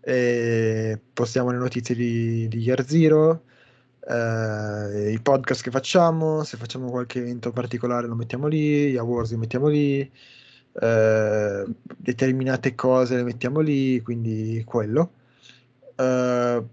E 0.03 0.99
postiamo 1.13 1.51
le 1.51 1.57
notizie 1.57 1.95
di, 1.95 2.47
di 2.47 2.59
Year 2.59 2.85
Zero, 2.85 3.43
eh, 4.07 5.11
i 5.11 5.19
podcast 5.21 5.61
che 5.63 5.71
facciamo, 5.71 6.43
se 6.43 6.57
facciamo 6.57 6.89
qualche 6.89 7.19
evento 7.19 7.51
particolare 7.51 8.07
lo 8.07 8.15
mettiamo 8.15 8.47
lì, 8.47 8.91
gli 8.91 8.97
awards 8.97 9.31
li 9.31 9.37
mettiamo 9.37 9.67
lì, 9.67 10.11
eh, 10.81 11.65
determinate 11.97 12.75
cose 12.75 13.15
le 13.15 13.23
mettiamo 13.23 13.59
lì, 13.59 14.01
quindi 14.01 14.63
quello. 14.65 15.13
Uh, 15.95 16.67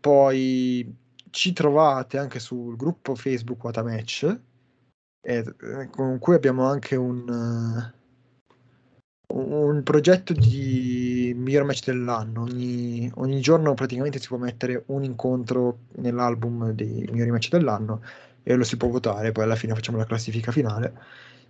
poi 0.00 0.96
ci 1.30 1.52
trovate 1.52 2.18
anche 2.18 2.38
sul 2.40 2.76
gruppo 2.76 3.14
Facebook 3.14 3.62
Watamatch, 3.62 4.38
eh, 5.22 5.44
con 5.90 6.18
cui 6.18 6.34
abbiamo 6.34 6.64
anche 6.64 6.96
un, 6.96 7.92
uh, 9.28 9.38
un 9.38 9.82
progetto 9.82 10.32
di 10.32 11.32
miglior 11.36 11.64
match 11.64 11.84
dell'anno. 11.84 12.42
Ogni, 12.42 13.10
ogni, 13.16 13.40
giorno 13.40 13.74
praticamente 13.74 14.18
si 14.18 14.28
può 14.28 14.38
mettere 14.38 14.84
un 14.86 15.04
incontro 15.04 15.80
nell'album 15.96 16.70
dei 16.72 17.06
migliori 17.10 17.30
match 17.30 17.50
dell'anno 17.50 18.02
e 18.42 18.54
lo 18.54 18.64
si 18.64 18.76
può 18.76 18.88
votare, 18.88 19.32
poi 19.32 19.44
alla 19.44 19.56
fine 19.56 19.74
facciamo 19.74 19.98
la 19.98 20.06
classifica 20.06 20.50
finale. 20.50 20.94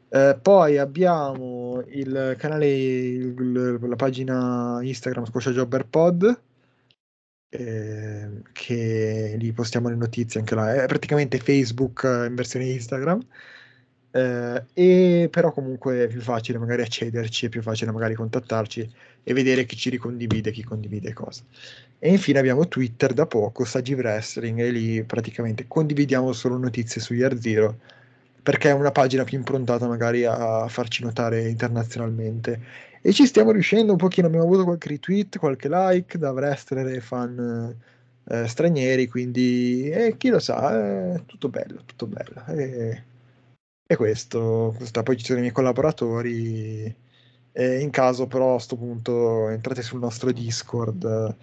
Eh, 0.08 0.36
poi 0.42 0.76
abbiamo 0.76 1.82
il 1.86 2.34
canale, 2.36 2.66
il, 2.68 3.78
la 3.80 3.96
pagina 3.96 4.78
Instagram 4.82 5.24
Squasha 5.24 5.52
Jobber 5.52 5.86
Pod 5.86 6.40
eh, 7.50 8.42
che 8.52 9.34
lì 9.38 9.52
postiamo 9.52 9.88
le 9.88 9.96
notizie 9.96 10.40
anche 10.40 10.54
là. 10.54 10.82
È 10.82 10.86
praticamente 10.86 11.38
Facebook 11.38 12.02
in 12.04 12.34
versione 12.34 12.66
Instagram. 12.66 13.20
Eh, 14.12 14.64
e 14.74 15.28
però 15.30 15.52
comunque 15.52 16.04
è 16.04 16.08
più 16.08 16.20
facile 16.20 16.58
magari 16.58 16.82
accederci, 16.82 17.46
è 17.46 17.48
più 17.48 17.62
facile 17.62 17.92
magari 17.92 18.14
contattarci 18.14 18.92
e 19.22 19.32
vedere 19.32 19.64
chi 19.66 19.76
ci 19.76 19.90
ricondivide, 19.90 20.50
chi 20.50 20.64
condivide 20.64 21.12
cosa. 21.12 21.42
E 21.98 22.10
infine 22.10 22.38
abbiamo 22.38 22.66
Twitter 22.66 23.12
da 23.12 23.26
poco, 23.26 23.64
Saggi 23.64 23.94
Wrestling, 23.94 24.58
e 24.60 24.70
lì 24.70 25.04
praticamente 25.04 25.66
condividiamo 25.68 26.32
solo 26.32 26.56
notizie 26.56 27.00
su 27.00 27.14
Year 27.14 27.38
Zero 27.38 27.78
perché 28.42 28.70
è 28.70 28.72
una 28.72 28.90
pagina 28.90 29.24
più 29.24 29.36
improntata 29.38 29.86
magari 29.86 30.24
a 30.24 30.66
farci 30.68 31.02
notare 31.04 31.48
internazionalmente. 31.48 32.88
E 33.02 33.12
ci 33.12 33.26
stiamo 33.26 33.50
riuscendo 33.50 33.92
un 33.92 33.98
pochino, 33.98 34.26
abbiamo 34.26 34.44
avuto 34.44 34.64
qualche 34.64 34.88
retweet, 34.88 35.38
qualche 35.38 35.68
like 35.70 36.18
da 36.18 36.32
wrestler 36.32 36.86
e 36.88 37.00
fan 37.00 37.74
eh, 38.24 38.46
stranieri, 38.46 39.08
quindi 39.08 39.88
eh, 39.90 40.16
chi 40.16 40.28
lo 40.28 40.38
sa, 40.38 41.14
è 41.14 41.22
tutto 41.26 41.48
bello, 41.48 41.82
tutto 41.84 42.06
bello. 42.06 42.44
E, 42.48 43.04
e 43.86 43.96
questo, 43.96 44.74
questo, 44.76 45.02
poi 45.02 45.16
ci 45.16 45.24
sono 45.24 45.38
i 45.38 45.42
miei 45.42 45.52
collaboratori. 45.52 46.94
E 47.52 47.80
in 47.80 47.90
caso 47.90 48.26
però 48.26 48.50
a 48.50 48.54
questo 48.54 48.76
punto 48.76 49.48
entrate 49.48 49.82
sul 49.82 49.98
nostro 49.98 50.30
Discord, 50.32 51.36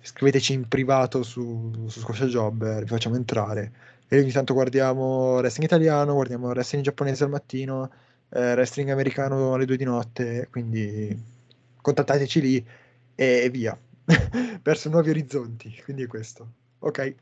scriveteci 0.00 0.52
in 0.54 0.68
privato 0.68 1.22
su, 1.22 1.86
su 1.88 2.00
Squascia 2.00 2.26
Jobber, 2.26 2.82
vi 2.82 2.88
facciamo 2.88 3.16
entrare 3.16 3.72
e 4.12 4.18
ogni 4.20 4.30
tanto 4.30 4.52
guardiamo 4.52 5.36
wrestling 5.36 5.64
italiano, 5.70 6.12
guardiamo 6.12 6.48
wrestling 6.48 6.84
giapponese 6.84 7.24
al 7.24 7.30
mattino, 7.30 7.90
eh, 8.34 8.52
wrestling 8.52 8.90
americano 8.90 9.54
alle 9.54 9.66
due 9.66 9.76
di 9.76 9.84
notte, 9.84 10.48
quindi 10.50 11.16
contattateci 11.80 12.40
lì 12.40 12.66
e 13.14 13.50
via, 13.50 13.78
verso 14.62 14.88
nuovi 14.88 15.10
orizzonti, 15.10 15.80
quindi 15.84 16.04
è 16.04 16.06
questo. 16.06 16.46
Ok. 16.80 17.14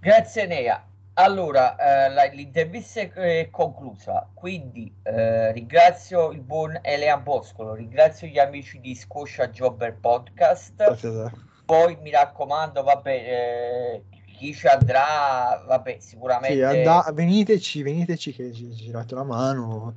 Grazie 0.00 0.46
Nea. 0.46 0.86
Allora, 1.14 1.76
eh, 1.76 2.10
la, 2.10 2.24
l'intervista 2.24 3.00
è 3.00 3.48
conclusa, 3.50 4.26
quindi 4.32 4.92
eh, 5.02 5.52
ringrazio 5.52 6.30
il 6.30 6.40
buon 6.40 6.78
Elean 6.80 7.22
Boscolo, 7.22 7.74
ringrazio 7.74 8.26
gli 8.26 8.38
amici 8.38 8.80
di 8.80 8.94
Scotia 8.94 9.48
Jobber 9.48 9.94
Podcast. 9.94 11.30
Poi 11.66 11.98
mi 12.00 12.10
raccomando, 12.10 12.82
vabbè, 12.82 13.10
eh, 13.10 14.02
chi 14.42 14.54
ci 14.54 14.66
andrà, 14.66 15.62
vabbè, 15.64 15.98
sicuramente... 16.00 16.56
Sì, 16.56 16.62
andà, 16.62 17.08
veniteci, 17.14 17.82
veniteci 17.84 18.32
che 18.32 18.52
ci 18.52 18.70
girate 18.70 19.14
la 19.14 19.22
mano 19.22 19.94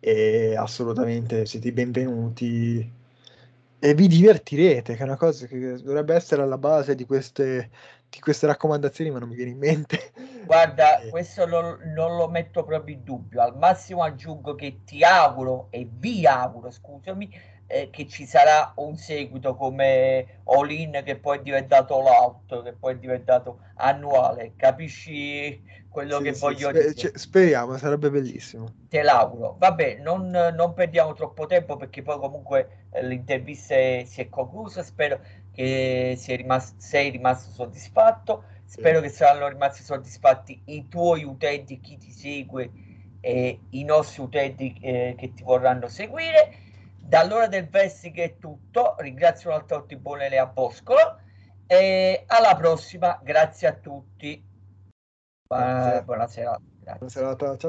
e 0.00 0.56
assolutamente 0.56 1.44
siete 1.44 1.72
benvenuti 1.72 2.90
e 3.78 3.94
vi 3.94 4.06
divertirete, 4.06 4.94
che 4.94 5.00
è 5.00 5.04
una 5.04 5.18
cosa 5.18 5.46
che 5.46 5.82
dovrebbe 5.82 6.14
essere 6.14 6.40
alla 6.40 6.56
base 6.56 6.94
di 6.94 7.04
queste, 7.04 7.68
di 8.08 8.18
queste 8.18 8.46
raccomandazioni, 8.46 9.10
ma 9.10 9.18
non 9.18 9.28
mi 9.28 9.34
viene 9.34 9.50
in 9.50 9.58
mente. 9.58 10.12
Guarda, 10.46 11.00
e... 11.00 11.10
questo 11.10 11.44
lo, 11.44 11.76
non 11.94 12.16
lo 12.16 12.28
metto 12.28 12.64
proprio 12.64 12.94
in 12.94 13.04
dubbio, 13.04 13.42
al 13.42 13.58
massimo 13.58 14.02
aggiungo 14.02 14.54
che 14.54 14.80
ti 14.86 15.04
auguro 15.04 15.66
e 15.68 15.86
vi 15.86 16.26
auguro, 16.26 16.70
scusami, 16.70 17.28
eh, 17.72 17.90
che 17.90 18.06
ci 18.06 18.26
sarà 18.26 18.72
un 18.76 18.96
seguito 18.96 19.54
come 19.56 20.40
All-In 20.44 21.02
che 21.04 21.16
poi 21.18 21.38
è 21.38 21.42
diventato 21.42 22.00
l'out, 22.00 22.62
che 22.62 22.72
poi 22.74 22.94
è 22.94 22.98
diventato 22.98 23.60
annuale. 23.76 24.54
Capisci 24.56 25.62
quello 25.88 26.18
sì, 26.18 26.22
che 26.22 26.34
sì, 26.34 26.40
voglio 26.40 26.68
sper- 26.68 26.92
dire? 26.94 27.12
speriamo, 27.14 27.76
sarebbe 27.78 28.10
bellissimo. 28.10 28.74
Te 28.88 29.02
l'auguro. 29.02 29.56
Vabbè, 29.58 29.96
non, 30.00 30.28
non 30.30 30.74
perdiamo 30.74 31.14
troppo 31.14 31.46
tempo 31.46 31.76
perché 31.76 32.02
poi 32.02 32.18
comunque 32.18 32.88
eh, 32.90 33.02
l'intervista 33.06 33.74
è, 33.74 34.04
si 34.06 34.20
è 34.20 34.28
conclusa. 34.28 34.82
Spero 34.82 35.20
che 35.50 36.14
sei 36.18 36.36
rimasto, 36.36 36.74
sei 36.78 37.10
rimasto 37.10 37.50
soddisfatto. 37.50 38.44
Spero 38.64 39.00
sì. 39.00 39.06
che 39.06 39.08
saranno 39.08 39.48
rimasti 39.48 39.82
soddisfatti 39.82 40.62
i 40.66 40.88
tuoi 40.88 41.24
utenti, 41.24 41.80
chi 41.80 41.96
ti 41.96 42.10
segue 42.12 42.70
e 43.20 43.66
i 43.70 43.84
nostri 43.84 44.22
utenti 44.22 44.76
eh, 44.80 45.14
che 45.16 45.32
ti 45.32 45.42
vorranno 45.42 45.88
seguire. 45.88 46.52
Dall'ora 47.12 47.46
del 47.46 47.68
Vessing 47.68 48.16
è 48.16 48.38
tutto, 48.38 48.94
ringrazio 49.00 49.50
un'altra 49.50 49.76
volta 49.76 49.92
il 49.92 50.00
buon 50.00 50.16
Lea 50.16 50.46
Boscolo 50.46 51.20
e 51.66 52.24
alla 52.26 52.56
prossima, 52.56 53.20
grazie 53.22 53.68
a 53.68 53.74
tutti. 53.74 54.42
Buona, 55.46 56.00
buonasera. 56.00 56.58
Buona 56.58 57.08
serata, 57.10 57.44
ciao. 57.48 57.56